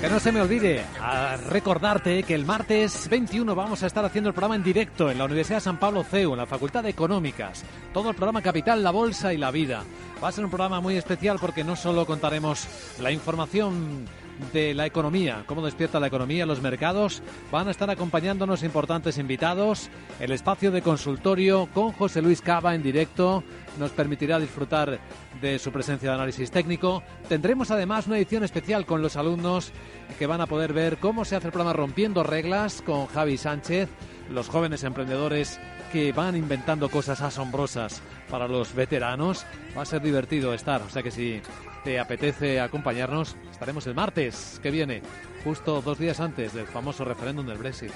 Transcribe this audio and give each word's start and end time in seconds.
Que 0.00 0.08
no 0.08 0.18
se 0.18 0.32
me 0.32 0.40
olvide 0.40 0.82
recordarte 1.50 2.22
que 2.22 2.34
el 2.34 2.46
martes 2.46 3.06
21 3.10 3.54
vamos 3.54 3.82
a 3.82 3.86
estar 3.86 4.02
haciendo 4.02 4.28
el 4.28 4.34
programa 4.34 4.56
en 4.56 4.62
directo 4.62 5.10
en 5.10 5.18
la 5.18 5.26
Universidad 5.26 5.60
San 5.60 5.78
Pablo 5.78 6.04
CEU, 6.04 6.32
en 6.32 6.38
la 6.38 6.46
Facultad 6.46 6.82
de 6.82 6.88
Económicas. 6.88 7.62
Todo 7.92 8.08
el 8.08 8.16
programa 8.16 8.40
Capital, 8.40 8.82
la 8.82 8.92
Bolsa 8.92 9.34
y 9.34 9.36
la 9.36 9.50
Vida. 9.50 9.84
Va 10.24 10.28
a 10.28 10.32
ser 10.32 10.44
un 10.44 10.50
programa 10.50 10.80
muy 10.80 10.96
especial 10.96 11.36
porque 11.38 11.64
no 11.64 11.76
solo 11.76 12.06
contaremos 12.06 12.66
la 12.98 13.12
información 13.12 14.06
de 14.52 14.74
la 14.74 14.86
economía, 14.86 15.44
cómo 15.46 15.64
despierta 15.64 16.00
la 16.00 16.06
economía, 16.06 16.46
los 16.46 16.62
mercados. 16.62 17.22
Van 17.50 17.68
a 17.68 17.70
estar 17.70 17.90
acompañándonos 17.90 18.62
importantes 18.62 19.18
invitados. 19.18 19.90
El 20.18 20.32
espacio 20.32 20.70
de 20.70 20.82
consultorio 20.82 21.68
con 21.72 21.92
José 21.92 22.22
Luis 22.22 22.40
Cava 22.40 22.74
en 22.74 22.82
directo 22.82 23.44
nos 23.78 23.90
permitirá 23.92 24.38
disfrutar 24.38 24.98
de 25.40 25.58
su 25.58 25.72
presencia 25.72 26.10
de 26.10 26.14
análisis 26.14 26.50
técnico. 26.50 27.02
Tendremos 27.28 27.70
además 27.70 28.06
una 28.06 28.18
edición 28.18 28.44
especial 28.44 28.86
con 28.86 29.02
los 29.02 29.16
alumnos 29.16 29.72
que 30.18 30.26
van 30.26 30.40
a 30.40 30.46
poder 30.46 30.72
ver 30.72 30.98
cómo 30.98 31.24
se 31.24 31.36
hace 31.36 31.46
el 31.48 31.52
programa 31.52 31.72
Rompiendo 31.72 32.22
Reglas 32.22 32.82
con 32.82 33.06
Javi 33.06 33.36
Sánchez, 33.36 33.88
los 34.30 34.48
jóvenes 34.48 34.84
emprendedores 34.84 35.60
que 35.92 36.12
van 36.12 36.36
inventando 36.36 36.88
cosas 36.88 37.20
asombrosas 37.20 38.00
para 38.30 38.48
los 38.48 38.74
veteranos. 38.74 39.44
Va 39.76 39.82
a 39.82 39.86
ser 39.86 40.02
divertido 40.02 40.54
estar, 40.54 40.82
o 40.82 40.90
sea 40.90 41.02
que 41.02 41.10
si 41.10 41.42
te 41.84 41.98
apetece 41.98 42.60
acompañarnos, 42.60 43.36
estaremos 43.50 43.86
el 43.86 43.94
martes 43.94 44.60
que 44.62 44.70
viene, 44.70 45.02
justo 45.44 45.82
dos 45.82 45.98
días 45.98 46.20
antes 46.20 46.52
del 46.52 46.66
famoso 46.66 47.04
referéndum 47.04 47.46
del 47.46 47.58
Brexit. 47.58 47.92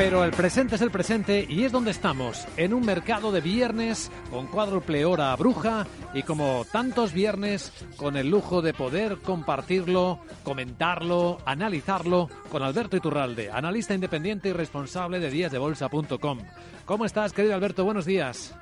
Pero 0.00 0.24
el 0.24 0.30
presente 0.30 0.76
es 0.76 0.80
el 0.80 0.90
presente 0.90 1.44
y 1.46 1.64
es 1.64 1.72
donde 1.72 1.90
estamos, 1.90 2.48
en 2.56 2.72
un 2.72 2.86
mercado 2.86 3.32
de 3.32 3.42
viernes 3.42 4.10
con 4.30 4.46
cuádruple 4.46 5.04
hora 5.04 5.36
bruja 5.36 5.86
y 6.14 6.22
como 6.22 6.64
tantos 6.72 7.12
viernes 7.12 7.70
con 7.98 8.16
el 8.16 8.30
lujo 8.30 8.62
de 8.62 8.72
poder 8.72 9.18
compartirlo, 9.18 10.20
comentarlo, 10.42 11.36
analizarlo 11.44 12.30
con 12.50 12.62
Alberto 12.62 12.96
Iturralde, 12.96 13.50
analista 13.50 13.92
independiente 13.92 14.48
y 14.48 14.52
responsable 14.54 15.20
de 15.20 15.28
díasdebolsa.com. 15.28 16.38
¿Cómo 16.86 17.04
estás, 17.04 17.34
querido 17.34 17.54
Alberto? 17.54 17.84
Buenos 17.84 18.06
días. 18.06 18.56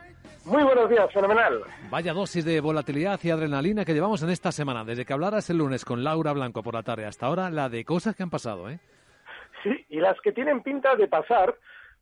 Muy 0.44 0.64
buenos 0.64 0.90
días, 0.90 1.08
fenomenal. 1.12 1.62
Vaya 1.88 2.14
dosis 2.14 2.44
de 2.44 2.60
volatilidad 2.60 3.20
y 3.22 3.30
adrenalina 3.30 3.84
que 3.84 3.94
llevamos 3.94 4.24
en 4.24 4.30
esta 4.30 4.50
semana, 4.50 4.84
desde 4.84 5.04
que 5.04 5.12
hablaras 5.12 5.48
el 5.50 5.58
lunes 5.58 5.84
con 5.84 6.02
Laura 6.02 6.32
Blanco 6.32 6.64
por 6.64 6.74
la 6.74 6.82
tarde 6.82 7.06
hasta 7.06 7.26
ahora, 7.26 7.48
la 7.48 7.68
de 7.68 7.84
cosas 7.84 8.16
que 8.16 8.24
han 8.24 8.30
pasado, 8.30 8.68
¿eh? 8.68 8.80
Sí, 9.62 9.86
y 9.88 10.00
las 10.00 10.20
que 10.20 10.32
tienen 10.32 10.62
pinta 10.62 10.94
de 10.96 11.08
pasar 11.08 11.56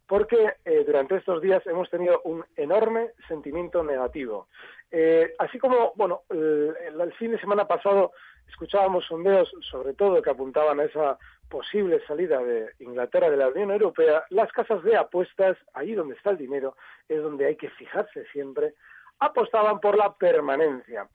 porque 0.06 0.54
eh, 0.64 0.84
durante 0.86 1.16
estos 1.16 1.42
días 1.42 1.66
hemos 1.66 1.90
tenido 1.90 2.20
un 2.24 2.44
enorme 2.56 3.10
sentimiento 3.28 3.82
negativo. 3.82 4.48
Eh, 4.90 5.34
así 5.38 5.58
como, 5.58 5.92
bueno, 5.96 6.22
el, 6.30 6.74
el, 7.00 7.12
fin 7.14 7.32
de 7.32 7.40
semana 7.40 7.66
pasado 7.66 8.12
escuchábamos 8.48 9.04
sondeos, 9.06 9.52
sobre 9.68 9.94
todo 9.94 10.22
que 10.22 10.30
apuntaban 10.30 10.78
a 10.78 10.84
esa 10.84 11.18
posible 11.48 12.00
salida 12.06 12.42
de 12.42 12.70
Inglaterra 12.80 13.30
de 13.30 13.36
la 13.36 13.48
Unión 13.48 13.70
Europea, 13.70 14.24
las 14.30 14.50
casas 14.52 14.82
de 14.84 14.96
apuestas, 14.96 15.56
ahí 15.74 15.94
donde 15.94 16.14
está 16.14 16.30
el 16.30 16.38
dinero, 16.38 16.76
es 17.08 17.22
donde 17.22 17.46
hay 17.46 17.56
que 17.56 17.70
fijarse 17.70 18.24
siempre, 18.32 18.74
apostaban 19.18 19.80
por 19.80 19.96
la 19.96 20.14
permanencia. 20.14 21.08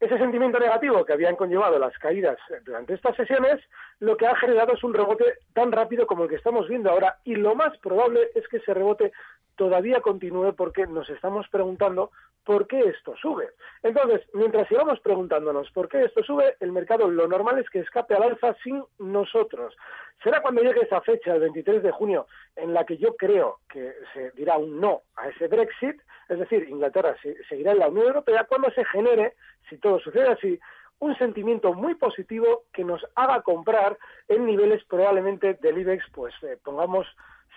Ese 0.00 0.16
sentimiento 0.16 0.60
negativo 0.60 1.04
que 1.04 1.12
habían 1.12 1.34
conllevado 1.34 1.76
las 1.76 1.96
caídas 1.98 2.38
durante 2.64 2.94
estas 2.94 3.16
sesiones, 3.16 3.60
lo 3.98 4.16
que 4.16 4.28
ha 4.28 4.36
generado 4.36 4.74
es 4.74 4.84
un 4.84 4.94
rebote 4.94 5.24
tan 5.54 5.72
rápido 5.72 6.06
como 6.06 6.24
el 6.24 6.30
que 6.30 6.36
estamos 6.36 6.68
viendo 6.68 6.90
ahora 6.90 7.18
y 7.24 7.34
lo 7.34 7.56
más 7.56 7.76
probable 7.78 8.30
es 8.36 8.46
que 8.46 8.58
ese 8.58 8.74
rebote 8.74 9.12
todavía 9.58 10.00
continúe 10.00 10.54
porque 10.54 10.86
nos 10.86 11.10
estamos 11.10 11.46
preguntando 11.48 12.10
por 12.44 12.66
qué 12.66 12.80
esto 12.80 13.14
sube. 13.20 13.50
Entonces, 13.82 14.22
mientras 14.32 14.66
sigamos 14.68 15.00
preguntándonos 15.00 15.70
por 15.72 15.88
qué 15.88 16.04
esto 16.04 16.22
sube, 16.22 16.56
el 16.60 16.72
mercado 16.72 17.10
lo 17.10 17.28
normal 17.28 17.58
es 17.58 17.68
que 17.68 17.80
escape 17.80 18.14
al 18.14 18.22
alza 18.22 18.54
sin 18.62 18.82
nosotros. 18.98 19.76
Será 20.22 20.40
cuando 20.40 20.62
llegue 20.62 20.80
esa 20.80 21.00
fecha, 21.02 21.34
el 21.34 21.40
23 21.40 21.82
de 21.82 21.90
junio, 21.90 22.26
en 22.56 22.72
la 22.72 22.86
que 22.86 22.96
yo 22.96 23.16
creo 23.16 23.58
que 23.68 23.92
se 24.14 24.30
dirá 24.30 24.56
un 24.56 24.80
no 24.80 25.02
a 25.16 25.28
ese 25.28 25.48
Brexit, 25.48 26.00
es 26.28 26.38
decir, 26.38 26.68
Inglaterra 26.68 27.16
seguirá 27.48 27.72
en 27.72 27.80
la 27.80 27.88
Unión 27.88 28.06
Europea, 28.06 28.46
cuando 28.48 28.70
se 28.70 28.84
genere, 28.86 29.34
si 29.68 29.76
todo 29.78 29.98
sucede 29.98 30.28
así, 30.28 30.58
un 31.00 31.16
sentimiento 31.18 31.74
muy 31.74 31.94
positivo 31.94 32.64
que 32.72 32.84
nos 32.84 33.04
haga 33.14 33.42
comprar 33.42 33.98
en 34.28 34.46
niveles 34.46 34.82
probablemente 34.84 35.54
del 35.54 35.78
IBEX, 35.78 36.04
pues 36.12 36.34
eh, 36.42 36.56
pongamos 36.64 37.06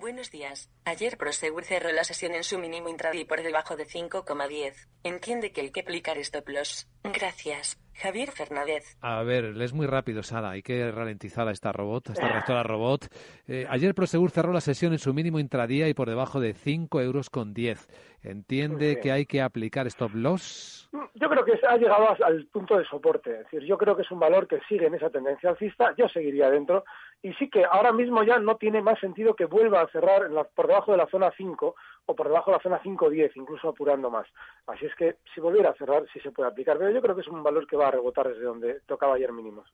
Buenos 0.00 0.32
días. 0.32 0.68
Ayer 0.84 1.16
Prosegur 1.16 1.62
cerró 1.62 1.92
la 1.92 2.02
sesión 2.02 2.34
en 2.34 2.42
su 2.42 2.58
mínimo 2.58 2.88
intradía 2.88 3.24
por 3.26 3.42
debajo 3.42 3.76
de 3.76 3.84
5,10. 3.84 4.88
Entiende 5.04 5.52
que 5.52 5.60
hay 5.60 5.70
que 5.70 5.80
aplicar 5.80 6.18
stop 6.18 6.48
loss. 6.48 6.88
Gracias. 7.04 7.78
Javier 7.94 8.32
Fernández. 8.32 8.96
A 9.00 9.22
ver, 9.22 9.44
es 9.60 9.72
muy 9.72 9.86
rápido, 9.86 10.24
Sara. 10.24 10.50
Hay 10.50 10.62
que 10.62 10.90
ralentizar 10.90 11.46
a 11.46 11.52
esta 11.52 11.70
robot, 11.70 12.10
a 12.10 12.12
esta 12.14 12.28
reactora 12.28 12.64
robot. 12.64 13.06
Eh, 13.46 13.66
ayer 13.68 13.94
Prosegur 13.94 14.32
cerró 14.32 14.52
la 14.52 14.60
sesión 14.60 14.92
en 14.92 14.98
su 14.98 15.14
mínimo 15.14 15.38
intradía 15.38 15.88
y 15.88 15.94
por 15.94 16.08
debajo 16.08 16.40
de 16.40 16.54
5 16.54 17.00
euros 17.00 17.30
con 17.30 17.54
10. 17.54 17.86
¿Entiende 18.24 18.98
que 19.00 19.12
hay 19.12 19.26
que 19.26 19.42
aplicar 19.42 19.86
stop 19.86 20.14
loss? 20.14 20.90
Yo 21.14 21.28
creo 21.28 21.44
que 21.44 21.52
ha 21.68 21.76
llegado 21.76 22.08
al 22.24 22.46
punto 22.46 22.76
de 22.76 22.84
soporte. 22.84 23.30
Es 23.30 23.38
decir, 23.44 23.62
yo 23.62 23.78
creo 23.78 23.94
que 23.94 24.02
es 24.02 24.10
un 24.10 24.18
valor 24.18 24.48
que 24.48 24.60
sigue 24.68 24.86
en 24.86 24.94
esa 24.94 25.10
tendencia 25.10 25.50
alcista. 25.50 25.94
Yo 25.96 26.08
seguiría 26.08 26.50
dentro. 26.50 26.84
Y 27.24 27.32
sí 27.32 27.48
que 27.48 27.64
ahora 27.64 27.90
mismo 27.90 28.22
ya 28.22 28.38
no 28.38 28.58
tiene 28.58 28.82
más 28.82 29.00
sentido 29.00 29.34
que 29.34 29.46
vuelva 29.46 29.80
a 29.80 29.88
cerrar 29.88 30.28
por 30.54 30.66
debajo 30.66 30.92
de 30.92 30.98
la 30.98 31.06
zona 31.06 31.32
5 31.34 31.74
o 32.04 32.14
por 32.14 32.28
debajo 32.28 32.50
de 32.50 32.58
la 32.58 32.62
zona 32.62 32.82
5-10, 32.82 33.32
incluso 33.36 33.70
apurando 33.70 34.10
más. 34.10 34.26
Así 34.66 34.84
es 34.84 34.94
que 34.94 35.16
si 35.34 35.40
volviera 35.40 35.70
a 35.70 35.74
cerrar, 35.74 36.04
sí 36.12 36.20
se 36.20 36.32
puede 36.32 36.50
aplicar. 36.50 36.76
Pero 36.76 36.90
yo 36.90 37.00
creo 37.00 37.14
que 37.14 37.22
es 37.22 37.28
un 37.28 37.42
valor 37.42 37.66
que 37.66 37.78
va 37.78 37.88
a 37.88 37.92
rebotar 37.92 38.28
desde 38.28 38.42
donde 38.42 38.80
tocaba 38.86 39.14
ayer 39.14 39.32
mínimos. 39.32 39.66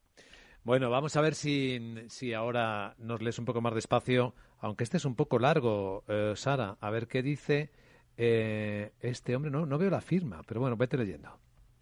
Bueno, 0.63 0.91
vamos 0.91 1.17
a 1.17 1.23
ver 1.23 1.35
si, 1.35 2.05
si 2.07 2.35
ahora 2.35 2.95
nos 2.99 3.21
lees 3.21 3.41
un 3.41 3.47
poco 3.47 3.61
más 3.61 3.75
despacio, 3.75 4.33
aunque 4.61 4.85
este 4.85 4.99
es 4.99 5.05
un 5.05 5.17
poco 5.17 5.41
largo, 5.41 6.05
eh, 6.07 6.35
Sara, 6.37 6.77
a 6.81 6.91
ver 6.91 7.09
qué 7.09 7.21
dice 7.21 7.71
eh, 8.17 8.93
este 9.01 9.35
hombre. 9.35 9.51
No, 9.51 9.67
no 9.67 9.77
veo 9.77 9.91
la 9.91 10.01
firma, 10.01 10.43
pero 10.47 10.61
bueno, 10.61 10.77
vete 10.77 10.97
leyendo. 10.97 11.37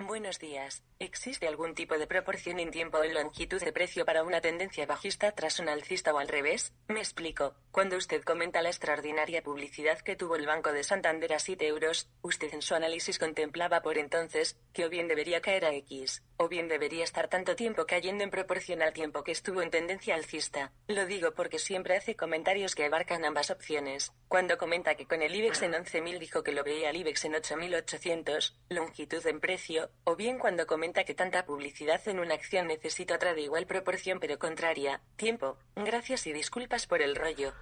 Buenos 0.08 0.38
días. 0.38 0.82
¿Existe 1.00 1.46
algún 1.46 1.74
tipo 1.74 1.98
de 1.98 2.06
proporción 2.06 2.58
en 2.60 2.70
tiempo 2.70 2.96
o 2.96 3.04
en 3.04 3.12
longitud 3.12 3.60
de 3.62 3.74
precio 3.74 4.06
para 4.06 4.24
una 4.24 4.40
tendencia 4.40 4.86
bajista 4.86 5.32
tras 5.32 5.60
un 5.60 5.68
alcista 5.68 6.14
o 6.14 6.18
al 6.18 6.28
revés? 6.28 6.72
Me 6.88 7.00
explico. 7.00 7.54
Cuando 7.70 7.98
usted 7.98 8.24
comenta 8.24 8.62
la 8.62 8.70
extraordinaria 8.70 9.42
publicidad 9.42 10.00
que 10.00 10.16
tuvo 10.16 10.36
el 10.36 10.46
Banco 10.46 10.72
de 10.72 10.82
Santander 10.82 11.34
a 11.34 11.38
7 11.38 11.66
euros, 11.66 12.08
usted 12.22 12.52
en 12.54 12.62
su 12.62 12.74
análisis 12.74 13.18
contemplaba 13.18 13.82
por 13.82 13.98
entonces 13.98 14.58
que 14.72 14.86
o 14.86 14.88
bien 14.88 15.08
debería 15.08 15.42
caer 15.42 15.66
a 15.66 15.74
X, 15.74 16.24
o 16.38 16.48
bien 16.48 16.68
debería 16.68 17.04
estar 17.04 17.28
tanto 17.28 17.54
tiempo 17.54 17.84
cayendo 17.84 18.24
en 18.24 18.30
proporción 18.30 18.80
al 18.82 18.94
tiempo 18.94 19.22
que 19.22 19.32
estuvo 19.32 19.60
en 19.60 19.70
tendencia 19.70 20.14
alcista. 20.14 20.72
Lo 20.88 21.04
digo 21.04 21.34
porque 21.34 21.58
siempre 21.58 21.96
hace 21.96 22.16
comentarios 22.16 22.74
que 22.74 22.86
abarcan 22.86 23.24
ambas 23.24 23.50
opciones. 23.50 24.12
Cuando 24.26 24.56
comenta 24.56 24.94
que 24.94 25.06
con 25.06 25.22
el 25.22 25.36
IBEX 25.36 25.62
en 25.62 25.74
11.000 25.74 26.18
dijo 26.18 26.42
que 26.42 26.52
lo 26.52 26.64
veía 26.64 26.90
el 26.90 26.96
IBEX 26.96 27.26
en 27.26 27.34
8.800, 27.34 28.54
longitud 28.70 29.24
en 29.26 29.40
precio, 29.40 29.90
o 30.04 30.16
bien 30.16 30.38
cuando 30.38 30.66
comenta 30.66 31.04
que 31.04 31.14
tanta 31.14 31.44
publicidad 31.44 32.00
en 32.08 32.18
una 32.18 32.34
acción 32.34 32.66
necesita 32.66 33.16
otra 33.16 33.34
de 33.34 33.42
igual 33.42 33.66
proporción 33.66 34.20
pero 34.20 34.38
contraria. 34.38 35.00
Tiempo. 35.16 35.58
Gracias 35.76 36.26
y 36.26 36.32
disculpas 36.32 36.86
por 36.86 37.02
el 37.02 37.16
rollo. 37.16 37.52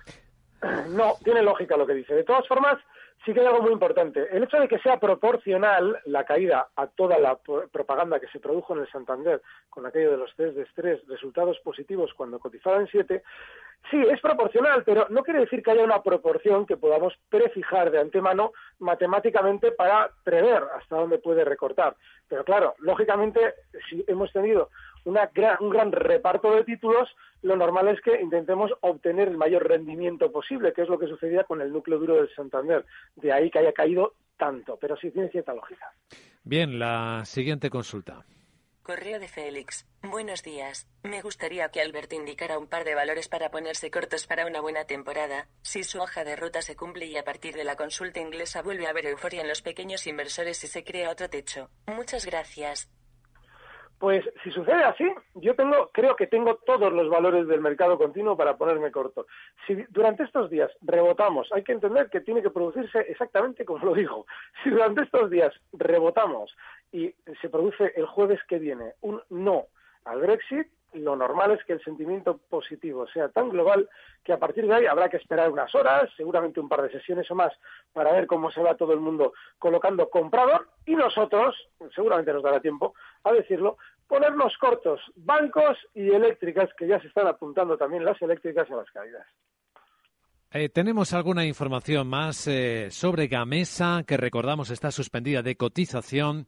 No, 0.89 1.15
tiene 1.23 1.43
lógica 1.43 1.77
lo 1.77 1.87
que 1.87 1.95
dice. 1.95 2.15
De 2.15 2.25
todas 2.25 2.47
formas, 2.49 2.79
sí 3.25 3.35
que 3.35 3.41
hay 3.41 3.47
algo 3.47 3.63
muy 3.63 3.73
importante. 3.73 4.27
El 4.31 4.45
hecho 4.45 4.59
de 4.59 4.69
que 4.69 4.79
sea 4.79 4.99
proporcional 4.99 6.01
la 6.07 6.25
caída 6.25 6.69
a 6.77 6.87
toda 6.87 7.19
la 7.19 7.37
propaganda 7.37 8.21
que 8.21 8.29
se 8.29 8.41
produjo 8.41 8.75
en 8.75 8.81
el 8.81 8.91
Santander 8.91 9.43
con 9.69 9.87
aquello 9.87 10.13
de 10.13 10.17
los 10.17 10.35
test 10.37 10.57
de 10.57 10.63
estrés, 10.63 11.07
resultados 11.09 11.59
positivos 11.61 12.13
cuando 12.15 12.39
cotizaban 12.39 12.87
7, 12.87 13.23
sí, 13.91 13.97
es 14.11 14.21
proporcional, 14.21 14.83
pero 14.85 15.07
no 15.11 15.23
quiere 15.23 15.41
decir 15.41 15.63
que 15.63 15.71
haya 15.71 15.85
una 15.85 16.03
proporción 16.03 16.67
que 16.67 16.77
podamos 16.77 17.15
prefijar 17.29 17.91
de 17.91 18.01
antemano 18.01 18.53
matemáticamente 18.79 19.73
para 19.73 20.11
prever 20.25 20.63
hasta 20.77 20.97
dónde 20.97 21.19
puede 21.19 21.45
recortar. 21.45 21.97
Pero 22.29 22.45
claro, 22.45 22.75
lógicamente, 22.79 23.41
si 23.89 24.05
hemos 24.07 24.33
tenido 24.33 24.71
una 25.05 25.31
un 25.61 25.71
gran 25.71 25.93
reparto 25.93 26.55
de 26.55 26.65
títulos, 26.65 27.09
lo 27.43 27.57
normal 27.57 27.89
es 27.89 28.01
que 28.01 28.21
intentemos 28.21 28.73
obtener 28.81 29.29
el 29.29 29.37
mayor 29.37 29.69
rendimiento 29.69 30.33
posible, 30.33 30.73
que 30.73 30.83
es 30.83 30.89
lo 30.89 30.99
que 30.99 31.07
sucedía 31.07 31.45
con 31.45 31.61
el 31.61 31.73
núcleo 31.73 31.99
duro 31.99 32.17
del 32.17 32.35
Santander. 32.35 32.85
De 33.15 33.33
ahí 33.33 33.51
que 33.51 33.61
haya 33.61 33.73
caído 33.73 34.15
tanto, 34.37 34.77
pero 34.81 34.97
sí 34.97 35.11
tiene 35.11 35.29
cierta 35.29 35.55
lógica. 35.55 35.93
Bien, 36.43 36.79
la 36.79 37.25
siguiente 37.25 37.71
consulta. 37.71 38.25
Correo 38.87 39.19
de 39.19 39.27
Félix. 39.27 39.85
Buenos 40.01 40.45
días. 40.45 40.87
Me 41.03 41.21
gustaría 41.21 41.69
que 41.71 41.81
Alberto 41.81 42.15
indicara 42.15 42.57
un 42.57 42.69
par 42.69 42.85
de 42.85 42.95
valores 42.95 43.27
para 43.27 43.51
ponerse 43.51 43.91
cortos 43.91 44.29
para 44.29 44.47
una 44.47 44.61
buena 44.61 44.85
temporada. 44.85 45.49
Si 45.61 45.83
su 45.83 45.99
hoja 45.99 46.23
de 46.23 46.37
ruta 46.37 46.63
se 46.63 46.77
cumple 46.77 47.07
y 47.07 47.17
a 47.17 47.25
partir 47.25 47.57
de 47.57 47.65
la 47.65 47.75
consulta 47.75 48.21
inglesa 48.21 48.63
vuelve 48.63 48.87
a 48.87 48.91
haber 48.91 49.07
euforia 49.07 49.41
en 49.41 49.49
los 49.49 49.61
pequeños 49.61 50.07
inversores 50.07 50.63
y 50.63 50.69
se 50.69 50.85
crea 50.85 51.11
otro 51.11 51.29
techo. 51.29 51.69
Muchas 51.89 52.27
gracias. 52.27 52.89
Pues 53.99 54.25
si 54.45 54.51
sucede 54.51 54.85
así, 54.85 55.11
yo 55.35 55.55
tengo, 55.55 55.89
creo 55.93 56.17
que 56.17 56.27
tengo 56.27 56.57
todos 56.67 56.93
los 56.93 57.09
valores 57.09 57.47
del 57.49 57.63
mercado 57.63 57.97
continuo 57.97 58.37
para 58.37 58.57
ponerme 58.57 58.91
corto. 58.91 59.27
Si 59.67 59.75
durante 59.89 60.25
estos 60.25 60.51
días 60.51 60.71
rebotamos, 60.83 61.49
hay 61.53 61.63
que 61.63 61.73
entender 61.73 62.11
que 62.11 62.21
tiene 62.21 62.43
que 62.43 62.51
producirse 62.51 63.01
exactamente 63.01 63.65
como 63.65 63.85
lo 63.85 63.95
digo. 63.95 64.27
Si 64.63 64.71
durante 64.71 65.03
estos 65.03 65.31
días 65.31 65.55
rebotamos 65.73 66.55
y 66.93 67.15
se 67.41 67.49
produce 67.49 67.93
el 67.97 68.07
jueves 68.07 68.41
que 68.49 68.59
viene 68.59 68.95
un 69.01 69.23
no 69.31 69.67
al 70.05 70.21
Brexit, 70.21 70.69
lo 70.97 71.17
normal 71.17 71.53
es 71.53 71.65
que 71.65 71.75
el 71.75 71.83
sentimiento 71.83 72.39
positivo 72.49 73.07
sea 73.09 73.29
tan 73.29 73.49
global 73.51 73.89
que 74.25 74.33
a 74.33 74.39
partir 74.39 74.67
de 74.67 74.75
ahí 74.75 74.87
habrá 74.87 75.09
que 75.09 75.17
esperar 75.17 75.51
unas 75.51 75.75
horas, 75.75 76.11
seguramente 76.17 76.61
un 76.61 76.69
par 76.69 76.83
de 76.83 76.91
sesiones 76.91 77.31
o 77.31 77.35
más, 77.35 77.53
para 77.93 78.13
ver 78.13 78.27
cómo 78.27 78.51
se 78.51 78.63
va 78.63 78.77
todo 78.77 78.93
el 78.93 79.01
mundo 79.01 79.33
colocando 79.59 80.09
comprador 80.09 80.69
y 80.85 80.95
nosotros, 80.95 81.57
seguramente 81.95 82.33
nos 82.33 82.43
dará 82.43 82.61
tiempo 82.61 82.95
a 83.25 83.33
decirlo, 83.33 83.79
ponernos 84.07 84.57
cortos 84.59 85.01
bancos 85.17 85.79
y 85.95 86.09
eléctricas, 86.09 86.71
que 86.77 86.87
ya 86.87 87.01
se 87.01 87.09
están 87.09 87.27
apuntando 87.27 87.77
también 87.77 88.05
las 88.05 88.21
eléctricas 88.23 88.71
a 88.71 88.77
las 88.77 88.91
caídas. 88.91 89.27
Eh, 90.53 90.69
tenemos 90.69 91.13
alguna 91.13 91.45
información 91.45 92.09
más 92.09 92.47
eh, 92.47 92.89
sobre 92.91 93.27
Gamesa, 93.27 94.05
que 94.07 94.17
recordamos 94.17 94.71
está 94.71 94.91
suspendida 94.91 95.43
de 95.43 95.57
cotización 95.57 96.47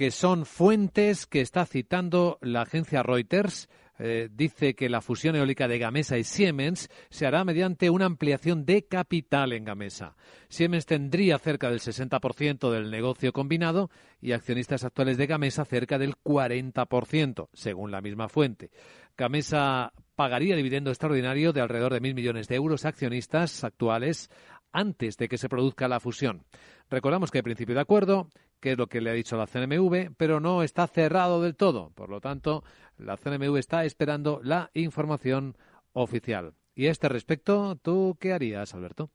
que 0.00 0.10
son 0.10 0.46
fuentes 0.46 1.26
que 1.26 1.42
está 1.42 1.66
citando 1.66 2.38
la 2.40 2.62
agencia 2.62 3.02
Reuters. 3.02 3.68
Eh, 3.98 4.30
dice 4.32 4.74
que 4.74 4.88
la 4.88 5.02
fusión 5.02 5.36
eólica 5.36 5.68
de 5.68 5.78
Gamesa 5.78 6.16
y 6.16 6.24
Siemens 6.24 6.88
se 7.10 7.26
hará 7.26 7.44
mediante 7.44 7.90
una 7.90 8.06
ampliación 8.06 8.64
de 8.64 8.86
capital 8.86 9.52
en 9.52 9.66
Gamesa. 9.66 10.16
Siemens 10.48 10.86
tendría 10.86 11.38
cerca 11.38 11.68
del 11.68 11.80
60% 11.80 12.70
del 12.70 12.90
negocio 12.90 13.34
combinado 13.34 13.90
y 14.22 14.32
accionistas 14.32 14.84
actuales 14.84 15.18
de 15.18 15.26
Gamesa 15.26 15.66
cerca 15.66 15.98
del 15.98 16.14
40%, 16.14 17.50
según 17.52 17.90
la 17.90 18.00
misma 18.00 18.30
fuente. 18.30 18.70
Gamesa 19.18 19.92
pagaría 20.14 20.56
dividendo 20.56 20.88
extraordinario 20.88 21.52
de 21.52 21.60
alrededor 21.60 21.92
de 21.92 22.00
mil 22.00 22.14
millones 22.14 22.48
de 22.48 22.54
euros 22.54 22.86
a 22.86 22.88
accionistas 22.88 23.64
actuales 23.64 24.30
antes 24.72 25.16
de 25.18 25.28
que 25.28 25.36
se 25.36 25.50
produzca 25.50 25.88
la 25.88 26.00
fusión. 26.00 26.44
Recordamos 26.90 27.30
que 27.30 27.38
hay 27.38 27.42
principio 27.42 27.76
de 27.76 27.80
acuerdo, 27.80 28.26
que 28.60 28.72
es 28.72 28.78
lo 28.78 28.88
que 28.88 29.00
le 29.00 29.10
ha 29.10 29.14
dicho 29.14 29.36
la 29.36 29.46
CNMV, 29.46 30.12
pero 30.16 30.40
no 30.40 30.64
está 30.64 30.88
cerrado 30.88 31.40
del 31.40 31.56
todo. 31.56 31.90
Por 31.94 32.10
lo 32.10 32.20
tanto, 32.20 32.64
la 32.98 33.16
CNMV 33.16 33.56
está 33.58 33.84
esperando 33.84 34.40
la 34.42 34.70
información 34.74 35.56
oficial. 35.92 36.52
Y 36.74 36.88
a 36.88 36.90
este 36.90 37.08
respecto, 37.08 37.76
¿tú 37.76 38.16
qué 38.20 38.32
harías, 38.32 38.74
Alberto? 38.74 39.08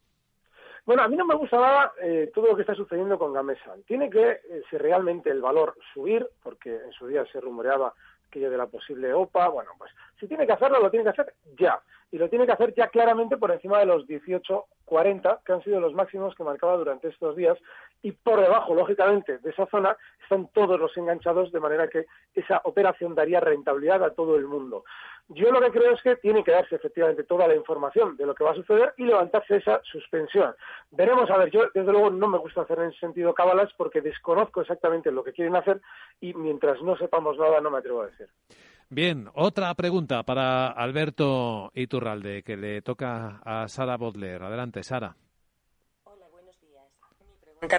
Bueno, 0.86 1.02
a 1.02 1.08
mí 1.08 1.18
no 1.18 1.26
me 1.26 1.36
gusta 1.36 1.60
nada 1.60 1.94
eh, 2.02 2.32
todo 2.34 2.48
lo 2.48 2.56
que 2.56 2.62
está 2.62 2.76
sucediendo 2.76 3.20
con 3.20 3.34
Gamesa. 3.34 3.76
Tiene 3.86 4.10
que, 4.10 4.30
eh, 4.30 4.64
si 4.70 4.78
realmente 4.78 5.30
el 5.30 5.42
valor 5.42 5.76
subir, 5.94 6.26
porque 6.44 6.76
en 6.76 6.92
su 6.94 7.08
día 7.08 7.26
se 7.32 7.42
rumoreaba 7.42 7.94
aquello 8.28 8.52
de 8.52 8.58
la 8.58 8.68
posible 8.68 9.12
OPA, 9.14 9.50
bueno, 9.50 9.72
pues 9.78 9.92
si 10.20 10.28
tiene 10.28 10.46
que 10.46 10.54
hacerlo, 10.54 10.80
lo 10.80 10.92
tiene 10.92 11.04
que 11.04 11.10
hacer 11.10 11.34
ya. 11.58 11.82
Y 12.16 12.18
lo 12.18 12.30
tiene 12.30 12.46
que 12.46 12.54
hacer 12.54 12.74
ya 12.74 12.88
claramente 12.88 13.36
por 13.36 13.52
encima 13.52 13.80
de 13.80 13.88
los 13.88 14.08
18.40, 14.08 15.40
que 15.44 15.52
han 15.52 15.62
sido 15.64 15.82
los 15.82 15.94
máximos 15.94 16.34
que 16.34 16.46
marcaba 16.46 16.78
durante 16.78 17.10
estos 17.10 17.36
días. 17.36 17.58
Y 18.04 18.14
por 18.14 18.40
debajo, 18.40 18.74
lógicamente, 18.74 19.40
de 19.40 19.50
esa 19.50 19.66
zona 19.66 19.98
están 20.24 20.48
todos 20.54 20.80
los 20.80 20.96
enganchados, 20.96 21.52
de 21.52 21.60
manera 21.60 21.90
que 21.90 22.06
esa 22.34 22.62
operación 22.64 23.16
daría 23.16 23.42
rentabilidad 23.42 24.02
a 24.02 24.14
todo 24.14 24.38
el 24.38 24.48
mundo. 24.48 24.86
Yo 25.28 25.52
lo 25.52 25.60
que 25.60 25.72
creo 25.72 25.92
es 25.92 26.02
que 26.02 26.16
tiene 26.16 26.42
que 26.42 26.52
darse 26.52 26.76
efectivamente 26.76 27.26
toda 27.26 27.50
la 27.50 27.56
información 27.56 28.16
de 28.16 28.26
lo 28.26 28.34
que 28.34 28.46
va 28.46 28.52
a 28.52 28.56
suceder 28.56 28.94
y 28.96 29.04
levantarse 29.04 29.58
esa 29.58 29.82
suspensión. 29.84 30.56
Veremos, 30.92 31.30
a 31.30 31.36
ver, 31.36 31.52
yo 31.52 31.64
desde 31.74 31.92
luego 31.92 32.12
no 32.12 32.30
me 32.30 32.38
gusta 32.38 32.62
hacer 32.62 32.80
en 32.80 32.92
ese 32.92 33.00
sentido 33.00 33.34
cábalas 33.34 33.74
porque 33.76 34.00
desconozco 34.00 34.62
exactamente 34.62 35.12
lo 35.12 35.22
que 35.22 35.34
quieren 35.34 35.58
hacer 35.58 35.82
y 36.22 36.34
mientras 36.34 36.82
no 36.82 36.96
sepamos 36.96 37.38
nada 37.38 37.60
no 37.60 37.72
me 37.72 37.80
atrevo 37.80 38.04
a 38.04 38.06
decir. 38.06 38.30
Bien, 38.96 39.30
otra 39.34 39.74
pregunta 39.74 40.24
para 40.24 40.70
Alberto 40.70 41.70
Iturralde 41.76 42.44
que 42.44 42.56
le 42.56 42.82
toca 42.82 43.42
a 43.44 43.68
Sara 43.68 43.98
Bodler. 43.98 44.42
Adelante, 44.42 44.84
Sara 44.84 45.18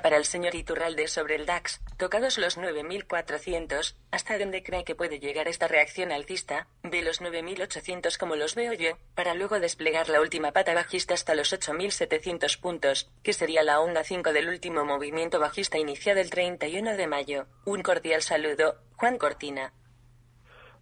para 0.03 0.17
el 0.17 0.25
señor 0.25 0.55
Iturralde 0.55 1.07
sobre 1.09 1.37
el 1.37 1.47
DAX. 1.47 1.81
Tocados 1.97 2.37
los 2.37 2.59
9.400, 2.59 3.95
¿hasta 4.11 4.39
dónde 4.39 4.63
cree 4.63 4.85
que 4.85 4.95
puede 4.95 5.19
llegar 5.19 5.49
esta 5.49 5.69
reacción 5.69 6.13
alcista? 6.13 6.67
De 6.83 7.03
los 7.03 7.23
9.800 7.23 8.19
como 8.19 8.37
los 8.37 8.55
veo 8.55 8.75
yo, 8.75 8.99
para 9.15 9.35
luego 9.35 9.59
desplegar 9.59 10.11
la 10.11 10.21
última 10.21 10.53
pata 10.53 10.75
bajista 10.75 11.15
hasta 11.15 11.35
los 11.35 11.53
8.700 11.53 12.61
puntos, 12.61 13.11
que 13.23 13.33
sería 13.33 13.63
la 13.63 13.81
onda 13.81 14.05
5 14.05 14.33
del 14.35 14.49
último 14.49 14.85
movimiento 14.85 15.39
bajista 15.39 15.79
iniciado 15.79 16.21
el 16.21 16.31
31 16.31 16.97
de 16.97 17.07
mayo. 17.07 17.47
Un 17.65 17.83
cordial 17.83 18.21
saludo, 18.21 18.83
Juan 18.97 19.17
Cortina. 19.17 19.73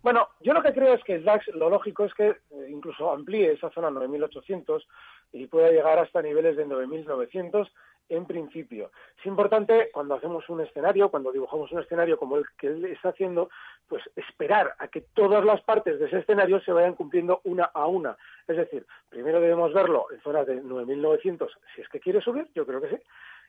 Bueno, 0.04 0.28
yo 0.40 0.52
lo 0.52 0.62
que 0.62 0.74
creo 0.74 0.92
es 0.92 1.02
que 1.02 1.14
el 1.14 1.24
DAX, 1.24 1.48
lo 1.54 1.70
lógico 1.70 2.04
es 2.04 2.12
que 2.12 2.28
eh, 2.28 2.36
incluso 2.68 3.10
amplíe 3.10 3.52
esa 3.52 3.70
zona 3.70 3.88
9.800 3.88 4.84
y 5.32 5.46
pueda 5.46 5.70
llegar 5.70 5.98
hasta 5.98 6.20
niveles 6.20 6.58
de 6.58 6.66
9.900 6.66 7.66
en 8.10 8.26
principio. 8.26 8.90
Es 9.18 9.24
importante 9.24 9.88
cuando 9.94 10.14
hacemos 10.14 10.46
un 10.50 10.60
escenario, 10.60 11.08
cuando 11.08 11.32
dibujamos 11.32 11.72
un 11.72 11.80
escenario 11.80 12.18
como 12.18 12.36
el 12.36 12.44
que 12.58 12.66
él 12.66 12.84
está 12.84 13.08
haciendo, 13.08 13.48
pues 13.88 14.02
esperar 14.14 14.74
a 14.78 14.88
que 14.88 15.00
todas 15.14 15.42
las 15.42 15.62
partes 15.62 15.98
de 15.98 16.04
ese 16.04 16.18
escenario 16.18 16.60
se 16.60 16.72
vayan 16.72 16.96
cumpliendo 16.96 17.40
una 17.44 17.64
a 17.64 17.86
una. 17.86 18.14
Es 18.46 18.58
decir, 18.58 18.84
primero 19.08 19.40
debemos 19.40 19.72
verlo 19.72 20.08
en 20.12 20.20
zonas 20.20 20.46
de 20.46 20.62
9.900, 20.62 21.48
si 21.74 21.80
es 21.80 21.88
que 21.88 22.00
quiere 22.00 22.20
subir, 22.20 22.46
yo 22.54 22.66
creo 22.66 22.82
que 22.82 22.90
sí, 22.90 22.96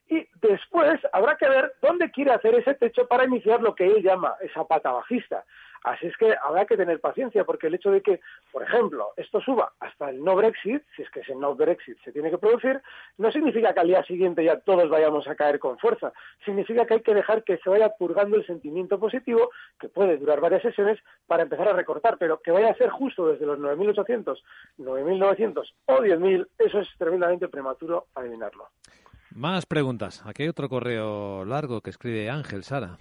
y 0.08 0.28
después 0.40 1.00
habrá 1.14 1.36
que 1.36 1.50
ver 1.50 1.74
dónde 1.82 2.12
quiere 2.12 2.32
hacer 2.32 2.54
ese 2.56 2.76
techo 2.76 3.08
para 3.08 3.26
iniciar 3.26 3.62
lo 3.62 3.74
que 3.74 3.86
él 3.86 4.04
llama 4.04 4.36
esa 4.40 4.64
pata 4.66 4.92
bajista. 4.92 5.44
Así 5.86 6.08
es 6.08 6.18
que 6.18 6.36
habrá 6.42 6.66
que 6.66 6.78
tener 6.78 7.00
paciencia, 7.00 7.44
porque 7.44 7.68
el 7.68 7.76
hecho 7.76 7.92
de 7.92 8.02
que, 8.02 8.20
por 8.52 8.64
ejemplo, 8.64 9.10
esto 9.18 9.40
suba 9.40 9.74
hasta 9.80 10.10
el 10.10 10.24
no 10.24 10.36
Brexit, 10.36 10.82
si 10.96 11.04
es 11.04 11.10
que 11.12 11.20
ese 11.20 11.36
no 11.36 11.54
Brexit 11.54 12.00
se 12.04 12.12
tiene 12.12 12.32
que 12.32 12.40
producir, 12.40 12.82
no 13.20 13.32
significa 13.32 13.72
que 13.72 13.82
al 13.82 13.88
día 13.88 14.04
siguiente 14.04 14.44
ya 14.44 14.60
todos 14.60 14.90
vayamos 14.90 15.28
a 15.28 15.36
caer 15.36 15.60
con 15.60 15.78
fuerza. 15.78 16.12
Significa 16.44 16.88
que 16.88 16.96
hay 16.96 17.02
que 17.02 17.14
dejar 17.14 17.44
que 17.44 17.60
se 17.60 17.70
vaya 17.70 17.90
purgando 17.90 18.36
el 18.36 18.48
sentimiento 18.48 19.00
positivo, 19.00 19.52
que 19.80 19.88
puede 19.88 20.18
durar 20.18 20.42
varias 20.42 20.64
sesiones, 20.64 20.98
para 21.28 21.44
empezar 21.44 21.68
a 21.68 21.74
recortar, 21.74 22.18
pero 22.18 22.42
que 22.42 22.50
vaya 22.50 22.72
a 22.72 22.76
ser 22.78 22.90
justo 22.90 23.28
desde 23.28 23.46
los 23.46 23.60
9.800, 23.60 24.42
9.900 24.80 25.74
o 25.86 25.98
10.000, 26.00 26.48
eso 26.58 26.80
es 26.80 26.90
tremendamente 26.98 27.48
prematuro 27.48 28.08
adivinarlo. 28.16 28.70
Más 29.36 29.68
preguntas. 29.68 30.24
Aquí 30.26 30.42
hay 30.42 30.50
otro 30.50 30.68
correo 30.68 31.46
largo 31.46 31.82
que 31.82 31.92
escribe 31.92 32.32
Ángel 32.32 32.64
Sara. 32.64 32.98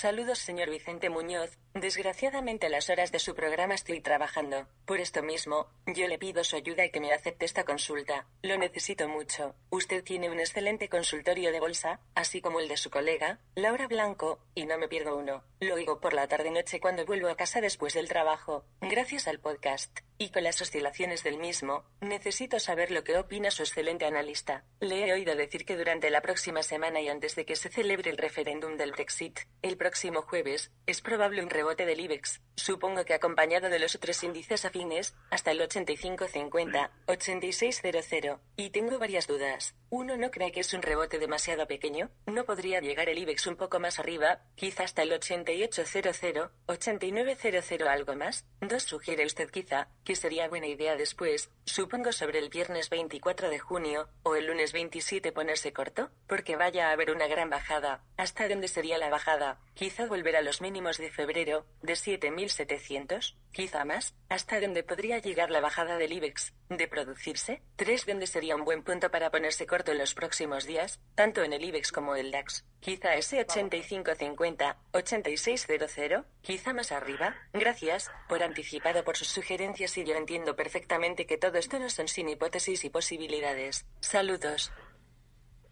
Saludos, 0.00 0.38
señor 0.38 0.70
Vicente 0.70 1.10
Muñoz. 1.10 1.58
Desgraciadamente 1.74 2.66
a 2.66 2.70
las 2.70 2.88
horas 2.88 3.10
de 3.10 3.18
su 3.18 3.34
programa 3.34 3.74
estoy 3.74 4.00
trabajando. 4.00 4.68
Por 4.84 5.00
esto 5.00 5.24
mismo, 5.24 5.66
yo 5.86 6.06
le 6.06 6.18
pido 6.18 6.44
su 6.44 6.54
ayuda 6.54 6.84
y 6.84 6.90
que 6.90 7.00
me 7.00 7.12
acepte 7.12 7.44
esta 7.44 7.64
consulta. 7.64 8.28
Lo 8.42 8.56
necesito 8.58 9.08
mucho. 9.08 9.56
Usted 9.70 10.04
tiene 10.04 10.30
un 10.30 10.38
excelente 10.38 10.88
consultorio 10.88 11.50
de 11.50 11.58
bolsa, 11.58 12.00
así 12.14 12.40
como 12.40 12.60
el 12.60 12.68
de 12.68 12.76
su 12.76 12.90
colega, 12.90 13.40
Laura 13.56 13.88
Blanco, 13.88 14.38
y 14.54 14.66
no 14.66 14.78
me 14.78 14.86
pierdo 14.86 15.16
uno. 15.16 15.42
Lo 15.58 15.74
oigo 15.74 16.00
por 16.00 16.14
la 16.14 16.28
tarde-noche 16.28 16.78
cuando 16.78 17.04
vuelvo 17.04 17.28
a 17.28 17.36
casa 17.36 17.60
después 17.60 17.94
del 17.94 18.08
trabajo. 18.08 18.64
Gracias 18.80 19.26
al 19.26 19.40
podcast. 19.40 19.98
Y 20.20 20.30
con 20.30 20.42
las 20.42 20.60
oscilaciones 20.60 21.22
del 21.22 21.38
mismo, 21.38 21.84
necesito 22.00 22.58
saber 22.58 22.90
lo 22.90 23.04
que 23.04 23.16
opina 23.16 23.52
su 23.52 23.62
excelente 23.62 24.04
analista. 24.04 24.64
Le 24.80 25.06
he 25.06 25.12
oído 25.12 25.36
decir 25.36 25.64
que 25.64 25.76
durante 25.76 26.10
la 26.10 26.22
próxima 26.22 26.64
semana 26.64 27.00
y 27.00 27.08
antes 27.08 27.36
de 27.36 27.44
que 27.44 27.54
se 27.54 27.68
celebre 27.68 28.10
el 28.10 28.16
referéndum 28.16 28.76
del 28.76 28.90
Brexit, 28.90 29.38
el 29.62 29.76
próximo 29.88 30.20
jueves, 30.20 30.70
es 30.86 31.00
probable 31.00 31.42
un 31.42 31.48
rebote 31.48 31.86
del 31.86 32.00
IBEX, 32.00 32.42
supongo 32.56 33.06
que 33.06 33.14
acompañado 33.14 33.70
de 33.70 33.78
los 33.78 33.94
otros 33.94 34.22
índices 34.22 34.66
afines, 34.66 35.14
hasta 35.30 35.52
el 35.52 35.62
8550, 35.62 36.90
8600, 37.06 38.38
y 38.56 38.68
tengo 38.68 38.98
varias 38.98 39.26
dudas. 39.26 39.74
¿Uno 39.88 40.18
no 40.18 40.30
cree 40.30 40.52
que 40.52 40.60
es 40.60 40.74
un 40.74 40.82
rebote 40.82 41.18
demasiado 41.18 41.66
pequeño? 41.66 42.10
¿No 42.26 42.44
podría 42.44 42.80
llegar 42.80 43.08
el 43.08 43.16
IBEX 43.16 43.46
un 43.46 43.56
poco 43.56 43.80
más 43.80 43.98
arriba, 43.98 44.42
quizá 44.54 44.84
hasta 44.84 45.02
el 45.02 45.12
8800, 45.12 46.50
8900 46.66 47.88
algo 47.88 48.14
más? 48.14 48.44
Dos 48.60 48.82
sugiere 48.82 49.24
usted 49.24 49.48
quizá 49.50 49.88
que 50.04 50.16
sería 50.16 50.48
buena 50.50 50.66
idea 50.66 50.96
después, 50.96 51.50
supongo 51.64 52.12
sobre 52.12 52.40
el 52.40 52.50
viernes 52.50 52.90
24 52.90 53.48
de 53.48 53.58
junio, 53.58 54.10
o 54.22 54.36
el 54.36 54.46
lunes 54.48 54.74
27 54.74 55.32
ponerse 55.32 55.72
corto, 55.72 56.10
porque 56.26 56.56
vaya 56.56 56.90
a 56.90 56.92
haber 56.92 57.10
una 57.10 57.26
gran 57.26 57.48
bajada. 57.48 58.04
¿Hasta 58.18 58.46
dónde 58.48 58.68
sería 58.68 58.98
la 58.98 59.08
bajada? 59.08 59.60
Quizá 59.78 60.06
volver 60.06 60.34
a 60.34 60.42
los 60.42 60.60
mínimos 60.60 60.98
de 60.98 61.08
febrero, 61.08 61.64
de 61.82 61.92
7.700, 61.92 63.36
quizá 63.52 63.84
más, 63.84 64.12
hasta 64.28 64.60
dónde 64.60 64.82
podría 64.82 65.18
llegar 65.18 65.52
la 65.52 65.60
bajada 65.60 65.98
del 65.98 66.14
IBEX, 66.14 66.52
de 66.68 66.88
producirse, 66.88 67.62
tres 67.76 68.04
donde 68.04 68.26
sería 68.26 68.56
un 68.56 68.64
buen 68.64 68.82
punto 68.82 69.12
para 69.12 69.30
ponerse 69.30 69.68
corto 69.68 69.92
en 69.92 69.98
los 69.98 70.14
próximos 70.14 70.66
días, 70.66 70.98
tanto 71.14 71.44
en 71.44 71.52
el 71.52 71.62
IBEX 71.62 71.92
como 71.92 72.16
el 72.16 72.32
DAX, 72.32 72.64
quizá 72.80 73.14
ese 73.14 73.38
8550, 73.38 74.78
8600, 74.90 76.26
quizá 76.42 76.72
más 76.72 76.90
arriba, 76.90 77.36
gracias, 77.52 78.10
por 78.28 78.42
anticipado 78.42 79.04
por 79.04 79.16
sus 79.16 79.28
sugerencias 79.28 79.96
y 79.96 80.04
yo 80.04 80.16
entiendo 80.16 80.56
perfectamente 80.56 81.24
que 81.24 81.38
todo 81.38 81.56
esto 81.56 81.78
no 81.78 81.88
son 81.88 82.08
sin 82.08 82.28
hipótesis 82.28 82.84
y 82.84 82.90
posibilidades. 82.90 83.86
Saludos. 84.00 84.72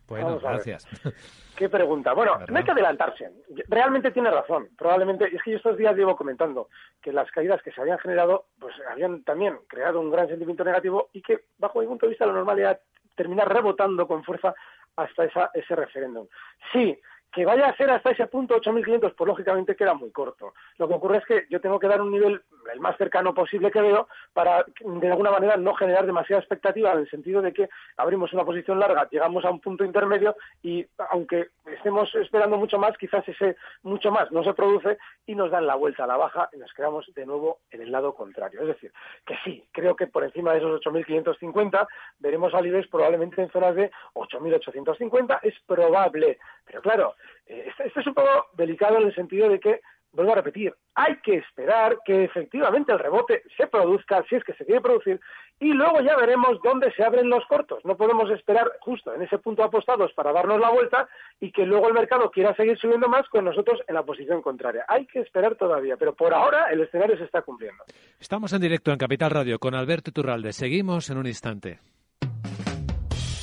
Bueno, 0.08 0.38
gracias. 0.38 0.86
Qué 1.56 1.68
pregunta. 1.68 2.12
Bueno, 2.12 2.38
no 2.48 2.58
hay 2.58 2.64
que 2.64 2.70
adelantarse. 2.70 3.30
Realmente 3.68 4.10
tiene 4.10 4.30
razón. 4.30 4.68
Probablemente, 4.76 5.34
es 5.34 5.42
que 5.42 5.52
yo 5.52 5.56
estos 5.56 5.78
días 5.78 5.96
llevo 5.96 6.14
comentando 6.14 6.68
que 7.00 7.12
las 7.12 7.30
caídas 7.30 7.62
que 7.62 7.72
se 7.72 7.80
habían 7.80 7.98
generado, 7.98 8.46
pues 8.58 8.74
habían 8.90 9.24
también 9.24 9.58
creado 9.66 10.00
un 10.00 10.10
gran 10.10 10.28
sentimiento 10.28 10.64
negativo 10.64 11.08
y 11.14 11.22
que, 11.22 11.44
bajo 11.58 11.80
mi 11.80 11.86
punto 11.86 12.04
de 12.04 12.10
vista, 12.10 12.26
la 12.26 12.34
normalidad 12.34 12.78
terminar 13.14 13.50
rebotando 13.50 14.06
con 14.06 14.22
fuerza 14.22 14.54
hasta 14.96 15.24
esa, 15.24 15.50
ese 15.54 15.74
referéndum. 15.74 16.26
Sí, 16.72 16.98
que 17.32 17.44
vaya 17.44 17.66
a 17.66 17.76
ser 17.76 17.90
hasta 17.90 18.10
ese 18.10 18.26
punto 18.26 18.56
8.500, 18.56 19.14
pues 19.16 19.28
lógicamente 19.28 19.76
queda 19.76 19.94
muy 19.94 20.10
corto. 20.10 20.54
Lo 20.78 20.88
que 20.88 20.94
ocurre 20.94 21.18
es 21.18 21.24
que 21.24 21.46
yo 21.50 21.60
tengo 21.60 21.78
que 21.78 21.88
dar 21.88 22.00
un 22.00 22.10
nivel 22.10 22.42
el 22.72 22.80
más 22.80 22.96
cercano 22.96 23.34
posible 23.34 23.70
que 23.70 23.80
veo 23.80 24.08
para, 24.32 24.64
de 24.80 25.10
alguna 25.10 25.30
manera, 25.30 25.56
no 25.56 25.74
generar 25.74 26.06
demasiada 26.06 26.40
expectativa 26.40 26.92
en 26.92 26.98
el 26.98 27.10
sentido 27.10 27.40
de 27.42 27.52
que 27.52 27.68
abrimos 27.96 28.32
una 28.32 28.44
posición 28.44 28.78
larga, 28.78 29.08
llegamos 29.10 29.44
a 29.44 29.50
un 29.50 29.60
punto 29.60 29.84
intermedio 29.84 30.36
y, 30.62 30.86
aunque 31.10 31.48
estemos 31.66 32.14
esperando 32.16 32.56
mucho 32.56 32.78
más, 32.78 32.96
quizás 32.98 33.26
ese 33.28 33.56
mucho 33.82 34.10
más 34.10 34.30
no 34.32 34.42
se 34.42 34.54
produce 34.54 34.98
y 35.26 35.34
nos 35.34 35.50
dan 35.50 35.66
la 35.66 35.76
vuelta 35.76 36.04
a 36.04 36.06
la 36.06 36.16
baja 36.16 36.48
y 36.52 36.58
nos 36.58 36.72
quedamos 36.72 37.12
de 37.14 37.26
nuevo 37.26 37.60
en 37.70 37.82
el 37.82 37.92
lado 37.92 38.14
contrario. 38.14 38.60
Es 38.62 38.68
decir, 38.68 38.92
que 39.24 39.36
sí, 39.44 39.64
creo 39.72 39.94
que 39.94 40.06
por 40.06 40.24
encima 40.24 40.52
de 40.52 40.58
esos 40.58 40.80
8.550 40.82 41.86
veremos 42.18 42.52
al 42.54 42.66
probablemente 42.90 43.40
en 43.42 43.50
zonas 43.50 43.74
de 43.74 43.90
8.850, 44.14 45.40
es 45.42 45.54
probable. 45.66 46.38
Pero 46.66 46.82
claro, 46.82 47.14
eh, 47.46 47.70
esto 47.78 48.00
es 48.00 48.06
un 48.06 48.14
poco 48.14 48.48
delicado 48.54 48.98
en 48.98 49.06
el 49.06 49.14
sentido 49.14 49.48
de 49.48 49.60
que, 49.60 49.80
vuelvo 50.12 50.32
a 50.32 50.36
repetir, 50.36 50.74
hay 50.94 51.16
que 51.18 51.36
esperar 51.36 51.98
que 52.04 52.24
efectivamente 52.24 52.92
el 52.92 52.98
rebote 52.98 53.42
se 53.56 53.66
produzca, 53.66 54.24
si 54.28 54.34
es 54.34 54.44
que 54.44 54.54
se 54.54 54.64
quiere 54.64 54.80
producir, 54.80 55.20
y 55.60 55.72
luego 55.72 56.00
ya 56.00 56.16
veremos 56.16 56.58
dónde 56.62 56.92
se 56.92 57.04
abren 57.04 57.30
los 57.30 57.44
cortos. 57.46 57.84
No 57.84 57.96
podemos 57.96 58.30
esperar 58.30 58.72
justo 58.80 59.14
en 59.14 59.22
ese 59.22 59.38
punto 59.38 59.62
apostados 59.62 60.12
para 60.14 60.32
darnos 60.32 60.60
la 60.60 60.70
vuelta 60.70 61.08
y 61.40 61.52
que 61.52 61.64
luego 61.64 61.88
el 61.88 61.94
mercado 61.94 62.30
quiera 62.30 62.54
seguir 62.54 62.78
subiendo 62.78 63.08
más 63.08 63.28
con 63.28 63.44
nosotros 63.44 63.80
en 63.86 63.94
la 63.94 64.02
posición 64.02 64.42
contraria. 64.42 64.84
Hay 64.88 65.06
que 65.06 65.20
esperar 65.20 65.54
todavía, 65.56 65.96
pero 65.96 66.14
por 66.14 66.34
ahora 66.34 66.70
el 66.70 66.80
escenario 66.80 67.16
se 67.16 67.24
está 67.24 67.42
cumpliendo. 67.42 67.84
Estamos 68.18 68.52
en 68.52 68.60
directo 68.60 68.90
en 68.90 68.98
Capital 68.98 69.30
Radio 69.30 69.58
con 69.58 69.74
Alberto 69.74 70.12
Turralde. 70.12 70.52
Seguimos 70.52 71.10
en 71.10 71.18
un 71.18 71.26
instante. 71.26 71.78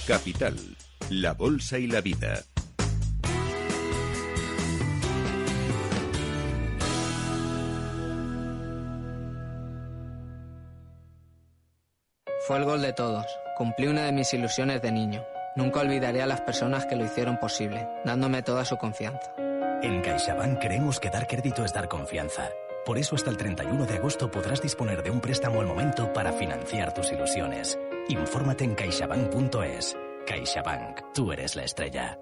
Capital, 0.07 0.55
la 1.09 1.33
bolsa 1.33 1.79
y 1.79 1.87
la 1.87 2.01
vida. 2.01 2.43
Fue 12.45 12.57
el 12.57 12.65
gol 12.65 12.81
de 12.81 12.91
todos. 12.91 13.25
Cumplí 13.55 13.87
una 13.87 14.03
de 14.03 14.11
mis 14.11 14.33
ilusiones 14.33 14.81
de 14.81 14.91
niño. 14.91 15.25
Nunca 15.55 15.79
olvidaré 15.79 16.21
a 16.21 16.27
las 16.27 16.41
personas 16.41 16.85
que 16.85 16.97
lo 16.97 17.05
hicieron 17.05 17.37
posible, 17.37 17.87
dándome 18.03 18.43
toda 18.43 18.65
su 18.65 18.75
confianza. 18.75 19.33
En 19.81 20.01
CaixaBank 20.01 20.59
creemos 20.59 20.99
que 20.99 21.09
dar 21.09 21.25
crédito 21.25 21.63
es 21.63 21.71
dar 21.71 21.87
confianza. 21.87 22.49
Por 22.85 22.97
eso 22.97 23.15
hasta 23.15 23.29
el 23.29 23.37
31 23.37 23.85
de 23.85 23.95
agosto 23.95 24.29
podrás 24.29 24.61
disponer 24.61 25.03
de 25.03 25.11
un 25.11 25.21
préstamo 25.21 25.61
al 25.61 25.67
momento 25.67 26.11
para 26.11 26.33
financiar 26.33 26.93
tus 26.93 27.13
ilusiones. 27.13 27.79
Infórmate 28.09 28.65
en 28.65 28.75
caixabank.es. 28.75 29.95
CaixaBank, 30.27 31.13
tú 31.13 31.31
eres 31.31 31.55
la 31.55 31.63
estrella. 31.63 32.19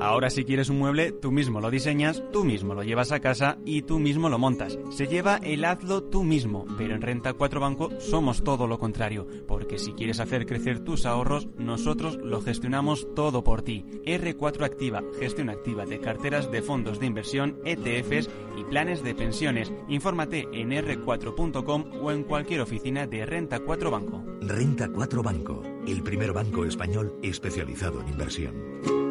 Ahora 0.00 0.30
si 0.30 0.44
quieres 0.44 0.70
un 0.70 0.78
mueble, 0.78 1.12
tú 1.12 1.30
mismo 1.30 1.60
lo 1.60 1.70
diseñas, 1.70 2.22
tú 2.32 2.42
mismo 2.42 2.74
lo 2.74 2.82
llevas 2.82 3.12
a 3.12 3.20
casa 3.20 3.58
y 3.66 3.82
tú 3.82 3.98
mismo 3.98 4.30
lo 4.30 4.38
montas. 4.38 4.78
Se 4.90 5.06
lleva 5.06 5.36
el 5.42 5.62
hazlo 5.62 6.02
tú 6.04 6.24
mismo, 6.24 6.64
pero 6.78 6.94
en 6.94 7.02
Renta 7.02 7.34
4 7.34 7.60
Banco 7.60 7.90
somos 7.98 8.42
todo 8.42 8.66
lo 8.66 8.78
contrario, 8.78 9.26
porque 9.46 9.78
si 9.78 9.92
quieres 9.92 10.18
hacer 10.18 10.46
crecer 10.46 10.80
tus 10.80 11.04
ahorros, 11.04 11.48
nosotros 11.58 12.16
lo 12.16 12.40
gestionamos 12.40 13.08
todo 13.14 13.44
por 13.44 13.60
ti. 13.60 13.84
R4 14.06 14.64
Activa, 14.64 15.02
gestión 15.18 15.50
activa 15.50 15.84
de 15.84 16.00
carteras 16.00 16.50
de 16.50 16.62
fondos 16.62 16.98
de 16.98 17.06
inversión, 17.06 17.60
ETFs 17.66 18.30
y 18.56 18.64
planes 18.64 19.02
de 19.02 19.14
pensiones. 19.14 19.70
Infórmate 19.88 20.48
en 20.52 20.70
r4.com 20.70 21.84
o 22.02 22.10
en 22.10 22.24
cualquier 22.24 22.62
oficina 22.62 23.06
de 23.06 23.26
Renta 23.26 23.60
4 23.60 23.90
Banco. 23.90 24.24
Renta 24.40 24.88
4 24.88 25.22
Banco, 25.22 25.62
el 25.86 26.02
primer 26.02 26.32
banco 26.32 26.64
español 26.64 27.18
especializado 27.22 28.00
en 28.00 28.08
inversión. 28.08 29.09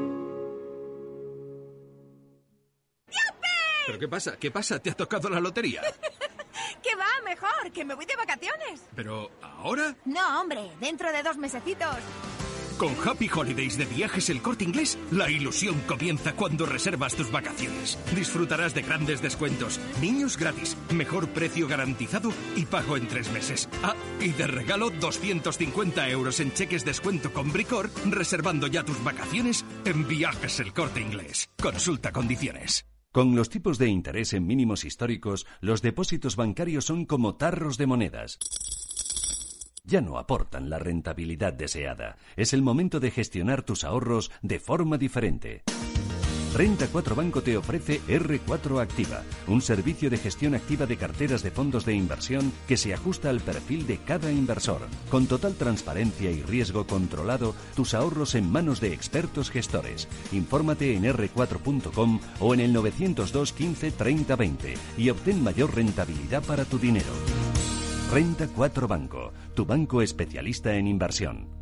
¿Pero 3.90 3.98
qué 3.98 4.08
pasa? 4.08 4.38
¿Qué 4.38 4.52
pasa? 4.52 4.78
¿Te 4.78 4.92
ha 4.92 4.94
tocado 4.94 5.32
la 5.32 5.40
lotería? 5.40 5.82
¿Qué 6.84 6.96
va? 6.96 7.08
Mejor, 7.26 7.72
que 7.74 7.84
me 7.84 7.96
voy 7.96 8.06
de 8.06 8.16
vacaciones. 8.16 8.82
¿Pero 8.96 9.32
ahora? 9.42 9.96
No, 10.06 10.42
hombre, 10.42 10.62
dentro 10.80 11.12
de 11.12 11.24
dos 11.24 11.38
mesecitos. 11.38 11.98
Con 12.78 12.96
Happy 13.04 13.28
Holidays 13.34 13.80
de 13.80 13.86
Viajes 13.86 14.30
El 14.30 14.44
Corte 14.44 14.64
Inglés, 14.64 14.96
la 15.10 15.28
ilusión 15.28 15.82
comienza 15.88 16.34
cuando 16.34 16.68
reservas 16.68 17.16
tus 17.16 17.32
vacaciones. 17.32 17.98
Disfrutarás 18.16 18.76
de 18.76 18.84
grandes 18.84 19.24
descuentos, 19.24 19.80
niños 20.00 20.38
gratis, 20.38 20.78
mejor 20.94 21.28
precio 21.30 21.68
garantizado 21.68 22.32
y 22.56 22.68
pago 22.68 22.96
en 22.96 23.08
tres 23.08 23.32
meses. 23.32 23.68
Ah, 23.82 23.96
y 24.20 24.30
de 24.34 24.46
regalo 24.46 24.92
250 24.92 26.10
euros 26.10 26.40
en 26.42 26.54
cheques 26.54 26.86
descuento 26.86 27.34
con 27.34 27.52
Bricor, 27.52 27.90
reservando 28.06 28.68
ya 28.68 28.84
tus 28.84 29.04
vacaciones 29.04 29.66
en 29.84 30.08
Viajes 30.08 30.60
El 30.60 30.74
Corte 30.74 31.02
Inglés. 31.02 31.50
Consulta 31.60 32.12
condiciones. 32.12 32.86
Con 33.12 33.36
los 33.36 33.50
tipos 33.50 33.80
de 33.80 33.88
interés 33.88 34.34
en 34.34 34.46
mínimos 34.46 34.86
históricos, 34.86 35.48
los 35.62 35.82
depósitos 35.82 36.36
bancarios 36.36 36.86
son 36.86 37.06
como 37.06 37.36
tarros 37.36 37.78
de 37.78 37.88
monedas 37.88 38.38
ya 39.90 40.02
no 40.02 40.18
aportan 40.18 40.70
la 40.70 40.80
rentabilidad 40.80 41.52
deseada. 41.52 42.18
Es 42.38 42.54
el 42.54 42.62
momento 42.62 43.00
de 43.00 43.12
gestionar 43.12 43.64
tus 43.64 43.84
ahorros 43.84 44.32
de 44.42 44.60
forma 44.60 44.98
diferente. 44.98 45.64
Renta 46.54 46.88
4 46.88 47.16
Banco 47.16 47.44
te 47.44 47.56
ofrece 47.58 48.02
R4 48.08 48.82
Activa, 48.82 49.22
un 49.48 49.62
servicio 49.62 50.10
de 50.10 50.18
gestión 50.18 50.56
activa 50.56 50.88
de 50.88 50.98
carteras 50.98 51.44
de 51.44 51.52
fondos 51.52 51.86
de 51.86 51.94
inversión 51.94 52.52
que 52.68 52.76
se 52.76 52.94
ajusta 52.94 53.30
al 53.30 53.40
perfil 53.40 53.86
de 53.86 54.00
cada 54.00 54.32
inversor. 54.32 54.82
Con 55.12 55.28
total 55.28 55.54
transparencia 55.54 56.32
y 56.32 56.42
riesgo 56.42 56.88
controlado, 56.88 57.54
tus 57.76 57.94
ahorros 57.94 58.34
en 58.34 58.52
manos 58.52 58.82
de 58.82 58.94
expertos 58.94 59.52
gestores. 59.52 60.08
Infórmate 60.32 60.96
en 60.96 61.04
r4.com 61.04 62.20
o 62.40 62.54
en 62.56 62.60
el 62.62 62.74
902 62.74 63.54
15 63.54 63.92
30 63.92 64.36
20 64.36 64.74
y 64.98 65.10
obtén 65.12 65.44
mayor 65.44 65.76
rentabilidad 65.76 66.44
para 66.44 66.66
tu 66.66 66.80
dinero. 66.80 67.14
Renta 68.12 68.48
4 68.48 68.88
Banco, 68.88 69.34
tu 69.54 69.66
banco 69.66 70.02
especialista 70.02 70.74
en 70.74 70.88
inversión. 70.88 71.59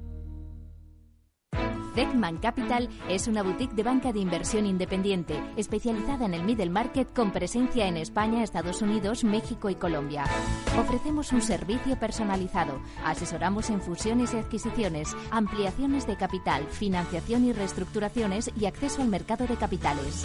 Beckman 1.98 2.38
Capital 2.38 2.90
es 3.10 3.28
una 3.28 3.42
boutique 3.42 3.74
de 3.74 3.82
banca 3.82 4.14
de 4.14 4.20
inversión 4.20 4.68
independiente, 4.68 5.42
especializada 5.58 6.28
en 6.28 6.36
el 6.36 6.44
middle 6.44 6.70
market 6.70 7.12
con 7.12 7.32
presencia 7.32 7.88
en 7.88 7.98
España, 7.98 8.44
Estados 8.44 8.84
Unidos, 8.84 9.24
México 9.24 9.68
y 9.72 9.74
Colombia. 9.74 10.24
Ofrecemos 10.80 11.32
un 11.32 11.42
servicio 11.42 11.98
personalizado, 11.98 12.80
asesoramos 13.04 13.72
en 13.72 13.82
fusiones 13.82 14.32
y 14.36 14.38
adquisiciones, 14.38 15.16
ampliaciones 15.32 16.06
de 16.06 16.18
capital, 16.18 16.68
financiación 16.68 17.46
y 17.46 17.52
reestructuraciones 17.52 18.52
y 18.56 18.68
acceso 18.68 19.02
al 19.02 19.08
mercado 19.08 19.48
de 19.48 19.56
capitales. 19.56 20.24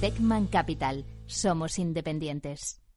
Beckman 0.00 0.48
Capital, 0.48 1.04
somos 1.26 1.78
independientes. 1.78 2.79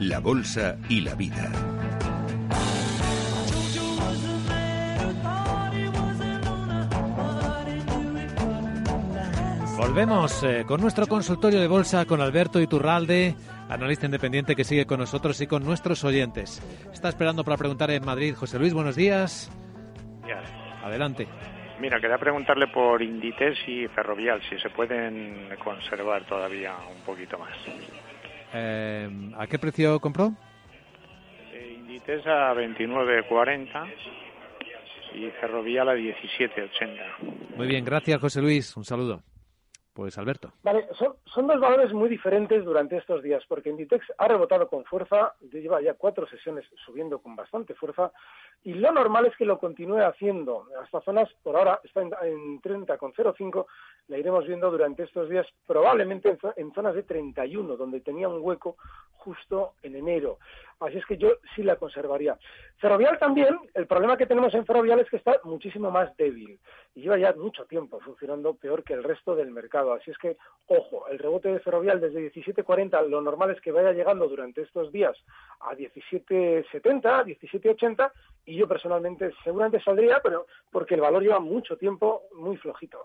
la 0.00 0.20
Bolsa 0.20 0.76
y 0.88 1.00
la 1.00 1.14
Vida. 1.14 1.50
Volvemos 9.76 10.42
eh, 10.44 10.64
con 10.66 10.80
nuestro 10.80 11.06
consultorio 11.06 11.60
de 11.60 11.66
bolsa 11.66 12.04
con 12.04 12.20
Alberto 12.20 12.60
Iturralde, 12.60 13.34
analista 13.68 14.06
independiente 14.06 14.54
que 14.54 14.64
sigue 14.64 14.86
con 14.86 15.00
nosotros 15.00 15.40
y 15.40 15.46
con 15.46 15.64
nuestros 15.64 16.04
oyentes. 16.04 16.62
Está 16.92 17.08
esperando 17.08 17.44
para 17.44 17.56
preguntar 17.56 17.90
en 17.90 18.04
Madrid. 18.04 18.34
José 18.34 18.58
Luis, 18.58 18.74
buenos 18.74 18.96
días. 18.96 19.50
Adelante. 20.82 21.26
Mira, 21.80 22.00
quería 22.00 22.18
preguntarle 22.18 22.66
por 22.68 23.02
Inditex 23.02 23.56
y 23.68 23.86
Ferrovial, 23.88 24.40
si 24.48 24.58
se 24.58 24.70
pueden 24.70 25.48
conservar 25.62 26.24
todavía 26.24 26.74
un 26.90 27.04
poquito 27.04 27.38
más. 27.38 27.56
Eh, 28.54 29.32
¿A 29.36 29.46
qué 29.46 29.58
precio 29.58 30.00
compró? 30.00 30.32
Eh, 31.52 31.76
Inditex 31.78 32.26
a 32.26 32.54
29.40 32.54 33.94
y 35.14 35.30
Ferrovial 35.40 35.88
a 35.88 35.94
17.80. 35.94 37.56
Muy 37.56 37.66
bien, 37.66 37.84
gracias 37.84 38.20
José 38.20 38.40
Luis. 38.40 38.76
Un 38.76 38.84
saludo. 38.84 39.22
Pues 39.98 40.16
Alberto. 40.16 40.52
Vale, 40.62 40.86
son, 40.96 41.16
son, 41.24 41.48
dos 41.48 41.58
valores 41.58 41.92
muy 41.92 42.08
diferentes 42.08 42.64
durante 42.64 42.96
estos 42.96 43.20
días, 43.20 43.42
porque 43.48 43.70
Inditex 43.70 44.06
ha 44.16 44.28
rebotado 44.28 44.68
con 44.68 44.84
fuerza, 44.84 45.34
lleva 45.50 45.82
ya 45.82 45.94
cuatro 45.94 46.24
sesiones 46.28 46.64
subiendo 46.86 47.18
con 47.18 47.34
bastante 47.34 47.74
fuerza, 47.74 48.12
y 48.62 48.74
lo 48.74 48.92
normal 48.92 49.26
es 49.26 49.36
que 49.36 49.44
lo 49.44 49.58
continúe 49.58 49.98
haciendo. 49.98 50.68
Hasta 50.80 51.00
zonas, 51.00 51.28
por 51.42 51.56
ahora, 51.56 51.80
está 51.82 52.02
en, 52.02 52.12
en 52.22 52.62
30,05, 52.62 53.66
la 54.08 54.18
iremos 54.18 54.46
viendo 54.46 54.70
durante 54.70 55.04
estos 55.04 55.28
días, 55.28 55.46
probablemente 55.66 56.36
en, 56.56 56.72
zonas 56.72 56.94
de 56.94 57.02
31, 57.02 57.76
donde 57.76 58.00
tenía 58.00 58.28
un 58.28 58.40
hueco 58.40 58.76
justo 59.18 59.74
en 59.82 59.96
enero. 59.96 60.38
Así 60.80 60.96
es 60.96 61.04
que 61.04 61.18
yo 61.18 61.32
sí 61.54 61.62
la 61.62 61.76
conservaría. 61.76 62.38
Ferrovial 62.78 63.18
también, 63.18 63.58
el 63.74 63.86
problema 63.86 64.16
que 64.16 64.26
tenemos 64.26 64.54
en 64.54 64.64
Ferrovial 64.64 65.00
es 65.00 65.10
que 65.10 65.16
está 65.16 65.38
muchísimo 65.44 65.90
más 65.90 66.16
débil 66.16 66.58
y 66.94 67.02
lleva 67.02 67.18
ya 67.18 67.32
mucho 67.34 67.66
tiempo 67.66 68.00
funcionando 68.00 68.54
peor 68.54 68.82
que 68.84 68.94
el 68.94 69.02
resto 69.02 69.34
del 69.34 69.50
mercado. 69.50 69.92
Así 69.92 70.10
es 70.10 70.18
que, 70.18 70.36
ojo, 70.66 71.06
el 71.08 71.18
rebote 71.18 71.52
de 71.52 71.60
Ferrovial 71.60 72.00
desde 72.00 72.32
17.40, 72.32 73.08
lo 73.08 73.20
normal 73.20 73.50
es 73.50 73.60
que 73.60 73.72
vaya 73.72 73.92
llegando 73.92 74.28
durante 74.28 74.62
estos 74.62 74.90
días 74.92 75.16
a 75.60 75.74
17.70, 75.74 76.70
17.80 76.70 78.12
y 78.46 78.56
yo 78.56 78.66
personalmente 78.66 79.32
seguramente 79.44 79.82
saldría, 79.82 80.20
pero 80.22 80.46
porque 80.70 80.94
el 80.94 81.02
valor 81.02 81.22
lleva 81.22 81.40
mucho 81.40 81.76
tiempo 81.76 82.22
muy 82.34 82.56
flojito. 82.56 83.04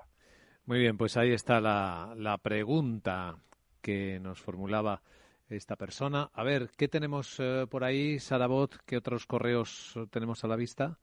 Muy 0.65 0.79
bien, 0.79 0.97
pues 0.97 1.17
ahí 1.17 1.33
está 1.33 1.59
la, 1.59 2.13
la 2.15 2.37
pregunta 2.37 3.35
que 3.81 4.19
nos 4.19 4.39
formulaba 4.39 5.01
esta 5.49 5.75
persona. 5.75 6.29
A 6.33 6.43
ver, 6.43 6.69
¿qué 6.77 6.87
tenemos 6.87 7.37
eh, 7.39 7.65
por 7.69 7.83
ahí, 7.83 8.17
Sarabot? 8.19 8.73
¿Qué 8.85 8.97
otros 8.97 9.25
correos 9.25 9.93
tenemos 10.09 10.43
a 10.43 10.47
la 10.47 10.55
vista? 10.55 10.97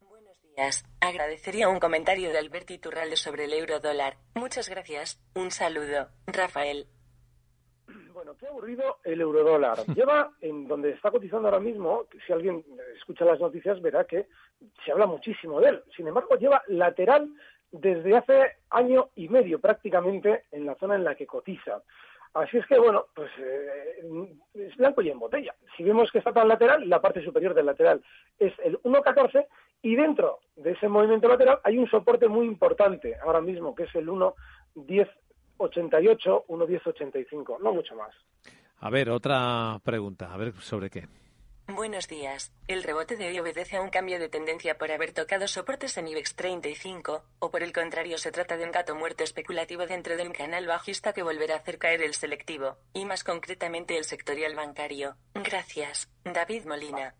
Buenos 0.00 0.40
días. 0.42 0.84
Agradecería 1.00 1.68
un 1.68 1.78
comentario 1.78 2.30
de 2.30 2.38
Alberto 2.38 2.72
Iturralde 2.72 3.16
sobre 3.16 3.44
el 3.44 3.52
euro 3.52 3.78
dólar. 3.78 4.16
Muchas 4.34 4.68
gracias. 4.68 5.20
Un 5.34 5.52
saludo. 5.52 6.08
Rafael. 6.26 6.88
Bueno, 8.12 8.36
qué 8.36 8.46
aburrido 8.46 8.98
el 9.04 9.20
eurodólar. 9.20 9.78
Lleva 9.94 10.30
en 10.40 10.66
donde 10.66 10.90
está 10.90 11.10
cotizando 11.10 11.48
ahora 11.48 11.60
mismo, 11.60 12.06
si 12.26 12.32
alguien 12.32 12.64
escucha 12.96 13.24
las 13.24 13.40
noticias 13.40 13.80
verá 13.80 14.04
que 14.04 14.26
se 14.84 14.92
habla 14.92 15.06
muchísimo 15.06 15.60
de 15.60 15.70
él. 15.70 15.82
Sin 15.96 16.06
embargo, 16.06 16.36
lleva 16.36 16.62
lateral 16.68 17.28
desde 17.74 18.16
hace 18.16 18.40
año 18.70 19.08
y 19.16 19.28
medio 19.28 19.60
prácticamente 19.60 20.44
en 20.52 20.64
la 20.64 20.76
zona 20.76 20.94
en 20.94 21.04
la 21.04 21.16
que 21.16 21.26
cotiza. 21.26 21.82
Así 22.32 22.56
es 22.56 22.64
que, 22.66 22.78
bueno, 22.78 23.06
pues 23.14 23.30
eh, 23.38 24.00
es 24.54 24.74
blanco 24.76 25.02
y 25.02 25.10
en 25.10 25.18
botella. 25.18 25.54
Si 25.76 25.82
vemos 25.82 26.10
que 26.10 26.16
está 26.18 26.32
tan 26.32 26.48
lateral, 26.48 26.88
la 26.88 27.00
parte 27.00 27.22
superior 27.24 27.52
del 27.54 27.66
lateral 27.66 28.00
es 28.38 28.52
el 28.64 28.80
1.14 28.82 29.46
y 29.82 29.96
dentro 29.96 30.38
de 30.56 30.70
ese 30.72 30.88
movimiento 30.88 31.28
lateral 31.28 31.60
hay 31.64 31.78
un 31.78 31.88
soporte 31.88 32.28
muy 32.28 32.46
importante 32.46 33.16
ahora 33.24 33.40
mismo, 33.40 33.74
que 33.74 33.84
es 33.84 33.94
el 33.94 34.08
1.1088, 34.08 36.46
1.1085, 36.46 37.60
no 37.60 37.72
mucho 37.72 37.96
más. 37.96 38.14
A 38.78 38.90
ver, 38.90 39.10
otra 39.10 39.80
pregunta, 39.84 40.32
a 40.32 40.36
ver 40.36 40.52
sobre 40.54 40.90
qué. 40.90 41.06
Buenos 41.66 42.08
días. 42.08 42.52
El 42.68 42.82
rebote 42.82 43.16
de 43.16 43.26
hoy 43.28 43.38
obedece 43.38 43.78
a 43.78 43.80
un 43.80 43.88
cambio 43.88 44.18
de 44.18 44.28
tendencia 44.28 44.76
por 44.76 44.92
haber 44.92 45.14
tocado 45.14 45.48
soportes 45.48 45.96
en 45.96 46.06
IBEX 46.08 46.36
35, 46.36 47.22
o 47.38 47.50
por 47.50 47.62
el 47.62 47.72
contrario 47.72 48.18
se 48.18 48.30
trata 48.30 48.58
de 48.58 48.64
un 48.64 48.70
gato 48.70 48.94
muerto 48.94 49.24
especulativo 49.24 49.86
dentro 49.86 50.18
del 50.18 50.30
canal 50.34 50.66
bajista 50.66 51.14
que 51.14 51.22
volverá 51.22 51.54
a 51.54 51.58
hacer 51.58 51.78
caer 51.78 52.02
el 52.02 52.12
selectivo, 52.12 52.76
y 52.92 53.06
más 53.06 53.24
concretamente 53.24 53.96
el 53.96 54.04
sectorial 54.04 54.54
bancario. 54.54 55.14
Gracias. 55.32 56.12
David 56.22 56.66
Molina. 56.66 57.14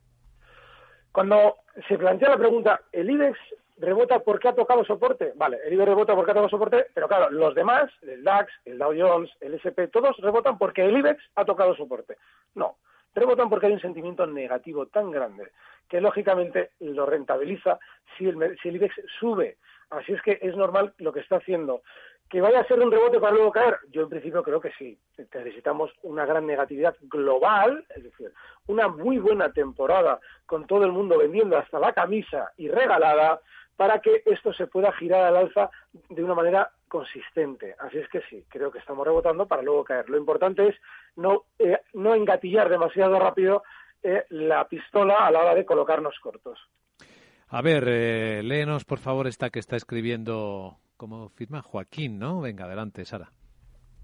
Cuando 1.11 1.57
se 1.89 1.97
plantea 1.97 2.29
la 2.29 2.37
pregunta, 2.37 2.83
¿el 2.93 3.09
IBEX 3.09 3.39
rebota 3.79 4.19
porque 4.19 4.49
ha 4.49 4.55
tocado 4.55 4.85
soporte? 4.85 5.33
Vale, 5.37 5.59
el 5.65 5.73
IBEX 5.73 5.89
rebota 5.89 6.15
porque 6.15 6.33
ha 6.33 6.35
tocado 6.35 6.51
soporte, 6.51 6.89
pero 6.93 7.09
claro, 7.09 7.31
los 7.31 7.55
demás, 7.55 7.91
el 8.03 8.23
DAX, 8.23 8.53
el 8.67 8.77
Dow 8.77 8.93
Jones, 8.95 9.31
el 9.41 9.55
SP, 9.57 9.89
todos 9.89 10.19
rebotan 10.19 10.59
porque 10.59 10.85
el 10.85 10.99
IBEX 10.99 11.23
ha 11.35 11.47
tocado 11.47 11.75
soporte. 11.75 12.19
No 12.55 12.77
rebotan 13.15 13.49
porque 13.49 13.67
hay 13.67 13.73
un 13.73 13.81
sentimiento 13.81 14.27
negativo 14.27 14.87
tan 14.87 15.11
grande 15.11 15.53
que 15.89 16.01
lógicamente 16.01 16.71
lo 16.81 17.07
rentabiliza 17.07 17.79
si 18.17 18.29
el, 18.29 18.59
si 18.63 18.69
el 18.69 18.77
IBEX 18.77 18.95
sube. 19.19 19.59
Así 19.91 20.13
es 20.13 20.23
que 20.23 20.39
es 20.43 20.57
normal 20.57 20.95
lo 20.99 21.13
que 21.13 21.21
está 21.21 21.37
haciendo. 21.37 21.83
¿Que 22.29 22.41
vaya 22.41 22.61
a 22.61 22.67
ser 22.67 22.81
un 22.81 22.91
rebote 22.91 23.21
para 23.21 23.35
luego 23.35 23.53
caer? 23.53 23.77
Yo 23.91 24.03
en 24.03 24.09
principio 24.09 24.43
creo 24.43 24.61
que 24.61 24.73
sí. 24.73 24.99
Necesitamos 25.19 25.93
una 26.03 26.25
gran 26.25 26.47
negatividad 26.47 26.97
global, 27.03 27.85
es 27.95 28.03
decir, 28.03 28.33
una 28.67 28.89
muy 28.89 29.19
buena 29.19 29.53
temporada 29.53 30.19
con 30.47 30.67
todo 30.67 30.85
el 30.85 30.93
mundo 30.93 31.19
vendiendo 31.19 31.57
hasta 31.57 31.79
la 31.79 31.93
camisa 31.93 32.51
y 32.57 32.69
regalada 32.69 33.41
para 33.77 34.01
que 34.01 34.23
esto 34.25 34.53
se 34.53 34.67
pueda 34.67 34.93
girar 34.93 35.25
al 35.25 35.37
alza 35.37 35.71
de 36.09 36.25
una 36.25 36.35
manera 36.35 36.71
consistente. 36.95 37.75
Así 37.81 37.99
es 37.99 38.09
que 38.09 38.21
sí, 38.31 38.45
creo 38.49 38.71
que 38.71 38.79
estamos 38.79 39.05
rebotando 39.05 39.49
para 39.49 39.63
luego 39.63 39.83
caer. 39.83 40.09
Lo 40.09 40.17
importante 40.17 40.69
es 40.69 40.77
no, 41.17 41.47
eh, 41.59 41.81
no 41.93 42.15
engatillar 42.15 42.69
demasiado 42.69 43.19
rápido 43.19 43.65
eh, 44.01 44.25
la 44.29 44.69
pistola 44.69 45.27
a 45.27 45.31
la 45.33 45.41
hora 45.41 45.55
de 45.57 45.65
colocarnos 45.65 46.17
cortos. 46.21 46.57
A 47.49 47.63
ver, 47.63 47.85
eh, 47.89 48.43
léenos 48.45 48.85
por 48.85 49.01
favor 49.01 49.27
esta 49.27 49.51
que 49.51 49.59
está 49.59 49.75
escribiendo 49.75 50.77
como 50.97 51.31
firma 51.31 51.63
Joaquín, 51.63 52.21
¿no? 52.21 52.41
Venga, 52.41 52.67
adelante, 52.67 53.05
Sara. 53.05 53.29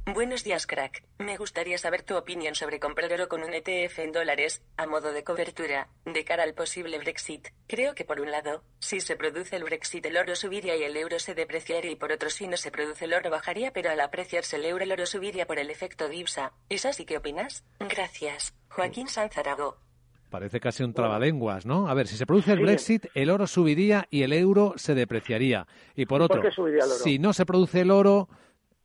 Buenos 0.06 0.42
días, 0.42 0.66
crack. 0.66 1.04
Me 1.18 1.36
gustaría 1.36 1.78
saber 1.78 2.02
tu 2.02 2.16
opinión 2.16 2.54
sobre 2.54 2.80
comprar 2.80 3.12
oro 3.12 3.28
con 3.28 3.42
un 3.42 3.52
ETF 3.52 4.00
en 4.00 4.12
dólares, 4.12 4.62
a 4.76 4.86
modo 4.86 5.12
de 5.12 5.22
cobertura, 5.22 5.88
de 6.04 6.24
cara 6.24 6.42
al 6.42 6.54
posible 6.54 6.98
Brexit. 6.98 7.48
Creo 7.68 7.94
que 7.94 8.04
por 8.04 8.20
un 8.20 8.30
lado, 8.30 8.64
si 8.80 9.00
se 9.00 9.14
produce 9.14 9.56
el 9.56 9.62
Brexit 9.62 10.04
el 10.06 10.16
oro 10.16 10.34
subiría 10.34 10.74
y 10.74 10.82
el 10.82 10.96
euro 10.96 11.20
se 11.20 11.34
depreciaría 11.34 11.92
y 11.92 11.96
por 11.96 12.10
otro 12.12 12.28
si 12.30 12.48
no 12.48 12.56
se 12.56 12.72
produce 12.72 13.04
el 13.04 13.14
oro 13.14 13.30
bajaría 13.30 13.72
pero 13.72 13.90
al 13.90 14.00
apreciarse 14.00 14.56
el 14.56 14.64
euro 14.64 14.82
el 14.82 14.90
oro 14.90 15.06
subiría 15.06 15.46
por 15.46 15.58
el 15.58 15.70
efecto 15.70 16.08
divsa. 16.08 16.54
¿Es 16.68 16.86
así 16.86 17.04
qué 17.04 17.18
opinas? 17.18 17.64
Gracias. 17.78 18.54
Joaquín 18.70 19.06
Sanzarago. 19.06 19.76
Parece 20.30 20.60
casi 20.60 20.82
un 20.82 20.94
trabalenguas, 20.94 21.66
¿no? 21.66 21.88
A 21.88 21.94
ver, 21.94 22.06
si 22.06 22.16
se 22.16 22.24
produce 22.24 22.52
el 22.52 22.60
Brexit, 22.60 23.06
el 23.14 23.30
oro 23.30 23.46
subiría 23.46 24.06
y 24.10 24.22
el 24.22 24.32
euro 24.32 24.74
se 24.76 24.94
depreciaría. 24.94 25.66
Y 25.94 26.06
por 26.06 26.22
otro, 26.22 26.40
si 27.02 27.18
no 27.18 27.32
se 27.32 27.44
produce 27.44 27.80
el 27.80 27.90
oro, 27.90 28.28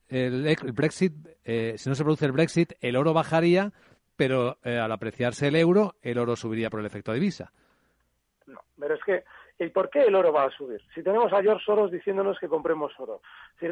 el, 0.10 0.56
Brexit, 0.74 1.14
eh, 1.44 1.76
si 1.78 1.90
no 1.90 1.96
se 1.96 2.04
produce 2.04 2.26
el 2.26 2.32
Brexit, 2.32 2.74
el 2.82 2.96
oro 2.96 3.14
bajaría, 3.14 3.72
pero 4.16 4.58
eh, 4.64 4.78
al 4.78 4.92
apreciarse 4.92 5.48
el 5.48 5.56
euro, 5.56 5.96
el 6.02 6.18
oro 6.18 6.36
subiría 6.36 6.70
por 6.70 6.80
el 6.80 6.86
efecto 6.86 7.14
divisa. 7.14 7.52
No, 8.46 8.62
pero 8.80 8.96
es 8.96 9.04
que 9.04 9.24
¿y 9.60 9.70
por 9.70 9.90
qué 9.90 10.04
el 10.04 10.16
oro 10.16 10.32
va 10.32 10.46
a 10.46 10.52
subir? 10.52 10.82
Si 10.94 11.02
tenemos 11.02 11.32
a 11.34 11.42
George 11.42 11.64
Soros 11.66 11.92
diciéndonos 11.92 12.40
que 12.40 12.48
compremos 12.48 12.92
oro. 13.00 13.22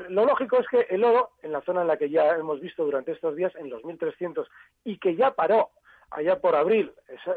lo 0.09 0.25
lógico 0.25 0.59
es 0.59 0.67
que 0.67 0.81
el 0.89 1.03
oro, 1.03 1.31
en 1.41 1.51
la 1.51 1.61
zona 1.61 1.81
en 1.81 1.87
la 1.87 1.97
que 1.97 2.09
ya 2.09 2.35
hemos 2.35 2.59
visto 2.59 2.83
durante 2.83 3.11
estos 3.11 3.35
días, 3.35 3.53
en 3.55 3.69
los 3.69 3.83
1300, 3.83 4.47
y 4.83 4.97
que 4.97 5.15
ya 5.15 5.31
paró 5.31 5.71
allá 6.13 6.39
por 6.39 6.55
abril, 6.55 6.91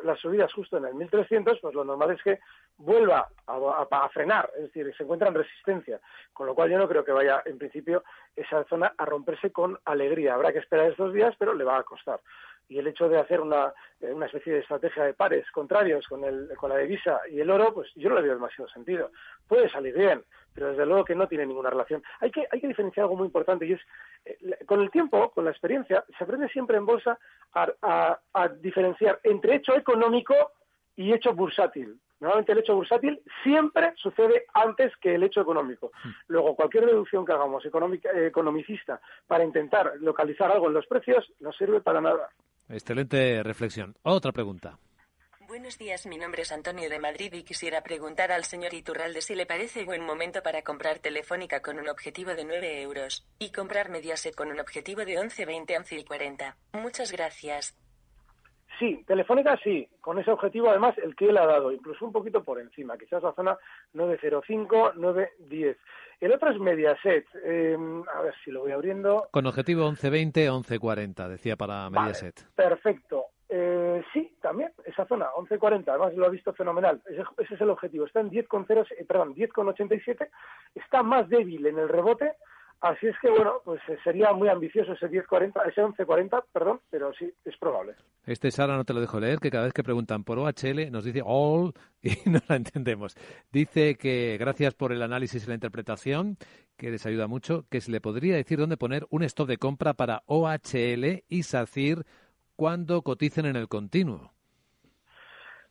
las 0.04 0.18
subidas 0.20 0.52
justo 0.52 0.76
en 0.76 0.84
el 0.84 0.94
1300, 0.94 1.58
pues 1.60 1.74
lo 1.74 1.84
normal 1.84 2.10
es 2.12 2.22
que 2.22 2.40
vuelva 2.78 3.28
a, 3.46 4.08
frenar, 4.10 4.50
es 4.56 4.64
decir, 4.64 4.94
se 4.96 5.02
encuentra 5.02 5.28
en 5.28 5.34
resistencia, 5.34 6.00
con 6.32 6.46
lo 6.46 6.54
cual 6.54 6.70
yo 6.70 6.78
no 6.78 6.88
creo 6.88 7.04
que 7.04 7.12
vaya 7.12 7.42
en 7.44 7.58
principio 7.58 8.04
esa 8.34 8.64
zona 8.64 8.94
a 8.96 9.04
romperse 9.04 9.50
con 9.50 9.78
alegría. 9.84 10.34
Habrá 10.34 10.52
que 10.52 10.58
esperar 10.58 10.90
estos 10.90 11.12
días, 11.12 11.34
pero 11.38 11.54
le 11.54 11.64
va 11.64 11.78
a 11.78 11.84
costar. 11.84 12.20
Y 12.68 12.78
el 12.78 12.86
hecho 12.88 13.08
de 13.08 13.18
hacer 13.18 13.40
una, 13.40 13.72
eh, 14.00 14.12
una 14.12 14.26
especie 14.26 14.52
de 14.52 14.58
estrategia 14.60 15.04
de 15.04 15.14
pares 15.14 15.48
contrarios 15.52 16.06
con, 16.06 16.24
el, 16.24 16.48
con 16.56 16.70
la 16.70 16.78
divisa 16.78 17.20
y 17.30 17.40
el 17.40 17.50
oro, 17.50 17.72
pues 17.72 17.90
yo 17.94 18.08
no 18.08 18.16
le 18.16 18.22
veo 18.22 18.34
demasiado 18.34 18.68
sentido. 18.70 19.10
Puede 19.46 19.70
salir 19.70 19.94
bien, 19.96 20.24
pero 20.52 20.70
desde 20.70 20.86
luego 20.86 21.04
que 21.04 21.14
no 21.14 21.28
tiene 21.28 21.46
ninguna 21.46 21.70
relación. 21.70 22.02
Hay 22.20 22.30
que, 22.30 22.46
hay 22.50 22.60
que 22.60 22.68
diferenciar 22.68 23.04
algo 23.04 23.16
muy 23.16 23.26
importante 23.26 23.66
y 23.66 23.72
es, 23.72 23.80
eh, 24.24 24.64
con 24.66 24.80
el 24.80 24.90
tiempo, 24.90 25.30
con 25.30 25.44
la 25.44 25.50
experiencia, 25.50 26.04
se 26.16 26.24
aprende 26.24 26.48
siempre 26.48 26.76
en 26.76 26.86
bolsa 26.86 27.18
a, 27.52 28.18
a 28.32 28.48
diferenciar 28.48 29.20
entre 29.22 29.56
hecho 29.56 29.76
económico 29.76 30.34
y 30.96 31.12
hecho 31.12 31.32
bursátil. 31.34 32.00
Normalmente 32.20 32.52
el 32.52 32.58
hecho 32.58 32.74
bursátil 32.74 33.20
siempre 33.42 33.92
sucede 33.96 34.46
antes 34.54 34.96
que 34.96 35.14
el 35.14 35.22
hecho 35.22 35.42
económico. 35.42 35.92
Hmm. 36.02 36.10
Luego, 36.28 36.56
cualquier 36.56 36.86
deducción 36.86 37.26
que 37.26 37.32
hagamos 37.32 37.64
economicista 37.66 39.00
para 39.26 39.44
intentar 39.44 39.92
localizar 40.00 40.50
algo 40.50 40.68
en 40.68 40.74
los 40.74 40.86
precios 40.86 41.30
no 41.40 41.52
sirve 41.52 41.80
para 41.80 42.00
nada. 42.00 42.30
Excelente 42.68 43.42
reflexión. 43.42 43.96
Otra 44.02 44.32
pregunta. 44.32 44.78
Buenos 45.48 45.78
días, 45.78 46.06
mi 46.06 46.18
nombre 46.18 46.42
es 46.42 46.50
Antonio 46.50 46.90
de 46.90 46.98
Madrid 46.98 47.32
y 47.32 47.44
quisiera 47.44 47.82
preguntar 47.82 48.32
al 48.32 48.44
señor 48.44 48.74
Iturralde 48.74 49.22
si 49.22 49.36
le 49.36 49.46
parece 49.46 49.84
buen 49.84 50.04
momento 50.04 50.42
para 50.42 50.62
comprar 50.62 50.98
Telefónica 50.98 51.62
con 51.62 51.78
un 51.78 51.88
objetivo 51.88 52.34
de 52.34 52.44
9 52.44 52.82
euros 52.82 53.24
y 53.38 53.52
comprar 53.52 53.88
Mediaset 53.88 54.34
con 54.34 54.50
un 54.50 54.58
objetivo 54.58 55.04
de 55.04 55.18
11, 55.18 55.46
20, 55.46 55.78
11 55.78 55.96
y 55.98 56.04
40. 56.04 56.56
Muchas 56.72 57.12
gracias. 57.12 57.76
Sí, 58.78 59.02
Telefónica 59.06 59.58
sí, 59.62 59.88
con 60.00 60.18
ese 60.18 60.30
objetivo 60.30 60.68
además 60.68 60.96
el 60.98 61.16
que 61.16 61.28
él 61.28 61.36
ha 61.38 61.46
dado, 61.46 61.72
incluso 61.72 62.04
un 62.04 62.12
poquito 62.12 62.44
por 62.44 62.60
encima, 62.60 62.98
quizás 62.98 63.22
la 63.22 63.32
zona 63.32 63.56
905, 63.94 64.92
910. 64.96 65.76
El 66.20 66.32
otro 66.32 66.50
es 66.50 66.58
Mediaset, 66.58 67.26
eh, 67.44 67.76
a 68.14 68.20
ver 68.22 68.34
si 68.44 68.50
lo 68.50 68.60
voy 68.60 68.72
abriendo. 68.72 69.28
Con 69.30 69.46
objetivo 69.46 69.84
1120, 69.86 70.40
1140, 70.50 71.28
decía 71.28 71.56
para 71.56 71.88
Mediaset. 71.90 72.46
perfecto. 72.54 73.26
Eh, 73.48 74.02
sí, 74.12 74.34
también, 74.40 74.72
esa 74.84 75.06
zona, 75.06 75.26
11.40, 75.36 75.84
además 75.88 76.14
lo 76.14 76.26
ha 76.26 76.30
visto 76.30 76.52
fenomenal. 76.52 77.00
Ese, 77.06 77.54
es 77.54 77.60
el 77.60 77.70
objetivo. 77.70 78.04
Está 78.04 78.20
en 78.20 78.30
10,0, 78.30 78.86
eh, 78.98 79.04
perdón, 79.04 79.34
10,87. 79.34 80.28
Está 80.74 81.02
más 81.02 81.28
débil 81.28 81.66
en 81.66 81.78
el 81.78 81.88
rebote. 81.88 82.32
Así 82.80 83.06
es 83.06 83.16
que, 83.20 83.30
bueno, 83.30 83.54
pues 83.64 83.80
eh, 83.88 83.98
sería 84.04 84.32
muy 84.32 84.48
ambicioso 84.48 84.92
ese 84.92 85.08
10.40, 85.08 85.66
ese 85.68 85.82
11.40, 85.82 86.44
perdón, 86.52 86.80
pero 86.90 87.12
sí, 87.14 87.32
es 87.44 87.56
probable. 87.56 87.94
Este 88.26 88.50
Sara 88.50 88.76
no 88.76 88.84
te 88.84 88.92
lo 88.92 89.00
dejo 89.00 89.18
leer, 89.18 89.38
que 89.38 89.50
cada 89.50 89.64
vez 89.64 89.72
que 89.72 89.82
preguntan 89.82 90.24
por 90.24 90.38
OHL 90.38 90.90
nos 90.90 91.04
dice 91.04 91.22
all 91.24 91.72
y 92.02 92.10
no 92.28 92.40
la 92.48 92.56
entendemos. 92.56 93.16
Dice 93.50 93.96
que 93.96 94.36
gracias 94.38 94.74
por 94.74 94.92
el 94.92 95.02
análisis 95.02 95.44
y 95.44 95.48
la 95.48 95.54
interpretación, 95.54 96.36
que 96.76 96.90
les 96.90 97.06
ayuda 97.06 97.26
mucho, 97.26 97.64
que 97.70 97.80
se 97.80 97.90
le 97.90 98.00
podría 98.00 98.36
decir 98.36 98.58
dónde 98.58 98.76
poner 98.76 99.06
un 99.10 99.22
stop 99.22 99.48
de 99.48 99.56
compra 99.56 99.94
para 99.94 100.22
OHL 100.26 101.24
y 101.28 101.42
SACIR 101.44 102.04
cuando 102.56 103.02
coticen 103.02 103.46
en 103.46 103.56
el 103.56 103.68
continuo? 103.68 104.32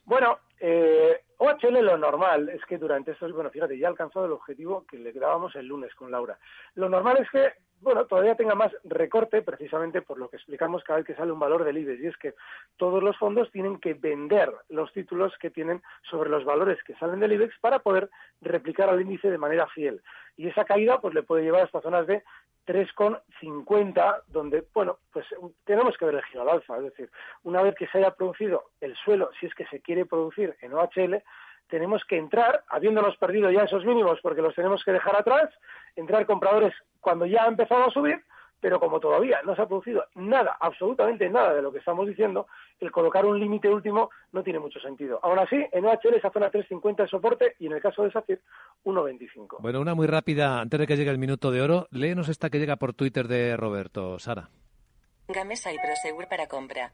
Bueno, 0.06 0.38
eh, 0.60 1.22
OHL 1.38 1.84
lo 1.84 1.98
normal 1.98 2.50
es 2.50 2.63
que 2.65 2.78
durante 2.78 3.12
estos, 3.12 3.32
bueno, 3.34 3.50
fíjate, 3.50 3.78
ya 3.78 3.88
ha 3.88 3.91
alcanzado 3.91 4.26
el 4.26 4.32
objetivo 4.32 4.86
que 4.86 4.98
le 4.98 5.12
dábamos 5.12 5.56
el 5.56 5.68
lunes 5.68 5.94
con 5.96 6.12
Laura. 6.12 6.38
Lo 6.76 6.89
normal 6.89 7.18
es 7.22 7.30
que, 7.30 7.54
bueno, 7.82 8.06
todavía 8.06 8.36
tenga 8.36 8.56
más 8.56 8.72
recorte 8.84 9.42
precisamente 9.42 10.02
por 10.02 10.18
lo 10.18 10.30
que 10.30 10.38
explicamos 10.38 10.84
cada 10.84 10.98
vez 10.98 11.06
que 11.08 11.16
sale 11.16 11.32
un 11.32 11.40
valor 11.40 11.64
del 11.64 11.78
IBEX 11.78 12.02
y 12.02 12.08
es 12.08 12.18
que 12.18 12.34
todos 12.78 13.04
los 13.04 13.18
fondos 13.18 13.52
tienen 13.52 13.80
que 13.80 13.94
vender 13.94 14.52
los 14.70 14.92
títulos 14.94 15.34
que 15.40 15.52
tienen 15.52 15.82
sobre 16.10 16.30
los 16.30 16.46
valores 16.46 16.82
que 16.84 16.96
salen 16.96 17.20
del 17.20 17.34
IBEX 17.34 17.58
para 17.60 17.80
poder 17.80 18.10
replicar 18.42 18.90
al 18.90 19.02
índice 19.02 19.30
de 19.30 19.38
manera 19.38 19.68
fiel. 19.68 20.02
Y 20.38 20.48
esa 20.48 20.66
caída 20.66 21.00
pues 21.00 21.14
le 21.14 21.24
puede 21.24 21.44
llevar 21.44 21.62
a 21.62 21.66
estas 21.66 21.84
zonas 21.84 22.08
de 22.08 22.24
3,50, 22.66 24.24
donde, 24.28 24.66
bueno, 24.74 24.98
pues 25.14 25.26
tenemos 25.66 25.98
que 25.98 26.06
ver 26.06 26.16
el 26.16 26.24
giro 26.24 26.42
al 26.42 26.50
alza. 26.50 26.78
Es 26.78 26.84
decir, 26.84 27.10
una 27.44 27.62
vez 27.62 27.76
que 27.76 27.88
se 27.88 28.00
haya 28.00 28.16
producido 28.16 28.72
el 28.82 28.96
suelo, 28.96 29.30
si 29.40 29.46
es 29.46 29.54
que 29.54 29.66
se 29.68 29.82
quiere 29.82 30.06
producir 30.06 30.56
en 30.62 30.74
OHL, 30.74 31.22
tenemos 31.69 32.04
que 32.06 32.17
entrar, 32.17 32.63
habiéndonos 32.67 33.17
perdido 33.17 33.51
ya 33.51 33.63
esos 33.63 33.86
mínimos 33.86 34.19
porque 34.21 34.41
los 34.41 34.56
tenemos 34.56 34.84
que 34.84 34.91
dejar 34.91 35.15
atrás, 35.15 35.49
entrar 35.95 36.25
compradores 36.25 36.73
cuando 37.01 37.25
ya 37.25 37.43
ha 37.43 37.47
empezado 37.47 37.86
a 37.86 37.91
subir 37.91 38.23
pero 38.65 38.80
como 38.80 38.99
todavía 38.99 39.43
no 39.43 39.56
se 39.56 39.62
ha 39.62 39.67
producido 39.67 40.06
nada, 40.15 40.58
absolutamente 40.60 41.30
nada 41.30 41.54
de 41.54 41.62
lo 41.62 41.71
que 41.71 41.78
estamos 41.78 42.08
diciendo, 42.08 42.47
el 42.80 42.91
colocar 42.91 43.23
un 43.23 43.39
límite 43.39 43.69
último 43.69 44.10
no 44.32 44.41
tiene 44.41 44.58
mucho 44.58 44.80
sentido. 44.80 45.19
Aún 45.21 45.38
así, 45.38 45.56
en 45.71 45.86
OHL 45.86 46.15
esa 46.15 46.32
zona 46.32 46.49
350 46.49 47.04
de 47.04 47.10
soporte 47.10 47.56
y 47.60 47.67
en 47.67 47.73
el 47.73 47.80
caso 47.80 48.01
de 48.01 48.12
SACIR 48.12 48.41
1.25. 48.86 49.58
Bueno, 49.60 49.82
una 49.82 49.93
muy 49.93 50.08
rápida, 50.08 50.60
antes 50.62 50.80
de 50.80 50.88
que 50.88 50.97
llegue 50.97 51.12
el 51.12 51.19
minuto 51.19 51.51
de 51.51 51.62
oro, 51.62 51.88
léenos 51.91 52.28
esta 52.28 52.49
que 52.49 52.58
llega 52.58 52.78
por 52.78 52.93
Twitter 52.93 53.28
de 53.28 53.56
Roberto. 53.56 54.17
Sara. 54.17 54.49
Gamesa 55.28 55.71
y 55.71 55.78
Prosegur 55.78 56.28
para 56.28 56.47
compra. 56.47 56.91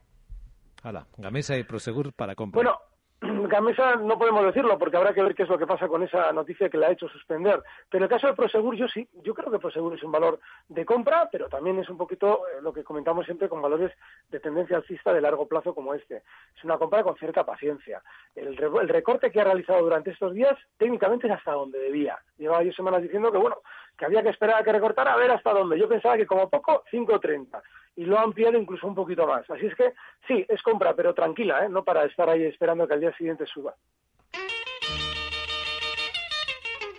Hala, 0.83 1.07
Gamesa 1.17 1.57
y 1.57 1.63
Prosegur 1.63 2.11
para 2.11 2.35
compra. 2.35 2.57
Bueno, 2.57 2.79
Gamesa 3.47 3.97
no 3.97 4.17
podemos 4.17 4.43
decirlo 4.45 4.79
porque 4.79 4.97
habrá 4.97 5.13
que 5.13 5.21
ver 5.21 5.35
qué 5.35 5.43
es 5.43 5.49
lo 5.49 5.57
que 5.57 5.67
pasa 5.67 5.87
con 5.87 6.01
esa 6.01 6.31
noticia 6.31 6.69
que 6.69 6.77
la 6.77 6.87
ha 6.87 6.91
hecho 6.91 7.07
suspender. 7.07 7.61
Pero 7.89 7.99
en 7.99 8.03
el 8.03 8.09
caso 8.09 8.27
de 8.27 8.33
Prosegur, 8.33 8.75
yo 8.75 8.87
sí, 8.87 9.07
yo 9.23 9.35
creo 9.35 9.51
que 9.51 9.59
Prosegur 9.59 9.93
es 9.93 10.03
un 10.03 10.11
valor 10.11 10.39
de 10.67 10.85
compra, 10.85 11.29
pero 11.31 11.47
también 11.47 11.77
es 11.77 11.89
un 11.89 11.97
poquito 11.97 12.41
eh, 12.47 12.61
lo 12.61 12.73
que 12.73 12.83
comentamos 12.83 13.25
siempre 13.25 13.47
con 13.47 13.61
valores 13.61 13.91
de 14.29 14.39
tendencia 14.39 14.77
alcista 14.77 15.13
de 15.13 15.21
largo 15.21 15.47
plazo 15.47 15.75
como 15.75 15.93
este. 15.93 16.23
Es 16.57 16.63
una 16.63 16.79
compra 16.79 17.03
con 17.03 17.15
cierta 17.15 17.45
paciencia. 17.45 18.01
El, 18.35 18.59
el 18.59 18.89
recorte 18.89 19.29
que 19.29 19.39
ha 19.39 19.43
realizado 19.43 19.83
durante 19.83 20.09
estos 20.09 20.33
días 20.33 20.57
técnicamente 20.77 21.27
es 21.27 21.33
hasta 21.33 21.51
donde 21.51 21.77
debía. 21.77 22.17
Llevaba 22.39 22.63
yo 22.63 22.73
semanas 22.73 23.03
diciendo 23.03 23.31
que 23.31 23.37
bueno, 23.37 23.57
que 23.97 24.05
había 24.05 24.23
que 24.23 24.29
esperar 24.29 24.61
a 24.61 24.63
que 24.63 24.71
recortara 24.71 25.13
a 25.13 25.17
ver 25.17 25.31
hasta 25.31 25.53
dónde. 25.53 25.79
Yo 25.79 25.87
pensaba 25.87 26.17
que 26.17 26.25
como 26.25 26.49
poco 26.49 26.83
5.30 26.91 27.61
y 27.95 28.05
lo 28.05 28.17
ha 28.17 28.23
ampliado 28.23 28.57
incluso 28.57 28.87
un 28.87 28.95
poquito 28.95 29.27
más. 29.27 29.49
Así 29.49 29.65
es 29.65 29.75
que 29.75 29.93
sí, 30.27 30.45
es 30.47 30.61
compra, 30.61 30.95
pero 30.95 31.13
tranquila, 31.13 31.65
¿eh? 31.65 31.69
no 31.69 31.83
para 31.83 32.05
estar 32.05 32.29
ahí 32.29 32.43
esperando 32.43 32.87
que 32.87 32.93
al 32.93 33.01
día 33.01 33.15
siguiente 33.15 33.45
suba. 33.45 33.75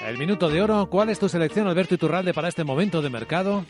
El 0.07 0.19
minuto 0.19 0.49
de 0.49 0.61
oro, 0.61 0.89
¿cuál 0.91 1.11
es 1.11 1.21
tu 1.21 1.29
selección, 1.29 1.69
Alberto 1.69 1.95
Iturralde, 1.95 2.35
para 2.35 2.49
este 2.49 2.65
momento 2.65 3.03
de 3.03 3.11
mercado? 3.11 3.65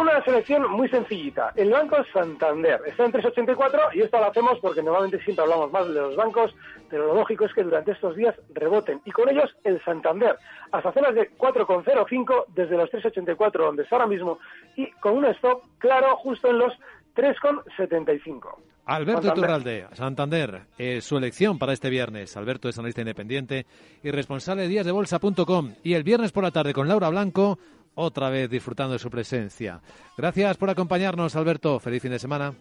Una 0.00 0.22
selección 0.24 0.70
muy 0.72 0.88
sencillita. 0.88 1.52
El 1.54 1.70
Banco 1.70 1.96
Santander 2.12 2.80
está 2.86 3.04
en 3.04 3.12
3,84 3.12 3.94
y 3.94 4.00
esto 4.00 4.18
lo 4.18 4.26
hacemos 4.26 4.58
porque 4.60 4.82
normalmente 4.82 5.22
siempre 5.22 5.44
hablamos 5.44 5.70
más 5.70 5.86
de 5.86 5.94
los 5.94 6.16
bancos, 6.16 6.52
pero 6.90 7.06
lo 7.06 7.14
lógico 7.14 7.44
es 7.44 7.54
que 7.54 7.62
durante 7.62 7.92
estos 7.92 8.16
días 8.16 8.34
reboten. 8.52 9.00
Y 9.04 9.12
con 9.12 9.28
ellos 9.28 9.54
el 9.62 9.82
Santander, 9.84 10.36
hasta 10.72 10.92
zonas 10.92 11.14
de 11.14 11.30
4,05 11.36 12.44
desde 12.54 12.76
los 12.76 12.90
3,84 12.90 13.52
donde 13.52 13.84
está 13.84 13.96
ahora 13.96 14.08
mismo 14.08 14.38
y 14.76 14.90
con 14.92 15.16
un 15.16 15.26
stop 15.26 15.62
claro 15.78 16.16
justo 16.16 16.48
en 16.50 16.58
los 16.58 16.72
3,75. 17.14 18.56
Alberto 18.86 19.28
Iturralde, 19.28 19.86
Santander, 19.92 20.62
su 21.00 21.16
elección 21.16 21.58
para 21.58 21.72
este 21.72 21.88
viernes. 21.88 22.36
Alberto 22.36 22.68
es 22.68 22.78
analista 22.78 23.00
independiente 23.00 23.66
y 24.02 24.10
responsable 24.10 24.62
de 24.62 24.68
díasdebolsa.com. 24.68 25.74
Y 25.82 25.94
el 25.94 26.02
viernes 26.02 26.32
por 26.32 26.44
la 26.44 26.50
tarde 26.50 26.74
con 26.74 26.86
Laura 26.86 27.08
Blanco, 27.08 27.58
otra 27.94 28.30
vez 28.30 28.50
disfrutando 28.50 28.92
de 28.92 28.98
su 28.98 29.10
presencia. 29.10 29.80
Gracias 30.16 30.56
por 30.56 30.70
acompañarnos, 30.70 31.36
Alberto. 31.36 31.78
Feliz 31.78 32.02
fin 32.02 32.12
de 32.12 32.18
semana. 32.18 32.54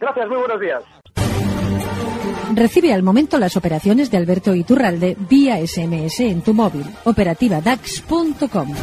Gracias, 0.00 0.28
muy 0.28 0.38
buenos 0.38 0.60
días. 0.60 0.82
Recibe 2.54 2.92
al 2.92 3.02
momento 3.02 3.38
las 3.38 3.56
operaciones 3.56 4.10
de 4.10 4.16
Alberto 4.16 4.54
Iturralde 4.54 5.16
vía 5.28 5.58
SMS 5.64 6.20
en 6.20 6.42
tu 6.42 6.54
móvil. 6.54 6.84
Operativa 7.04 7.60
DAX.com. 7.60 8.74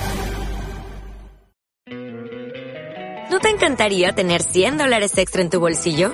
¿No 3.32 3.40
te 3.40 3.50
encantaría 3.50 4.14
tener 4.14 4.44
100 4.44 4.78
dólares 4.78 5.18
extra 5.18 5.42
en 5.42 5.50
tu 5.50 5.60
bolsillo? 5.60 6.14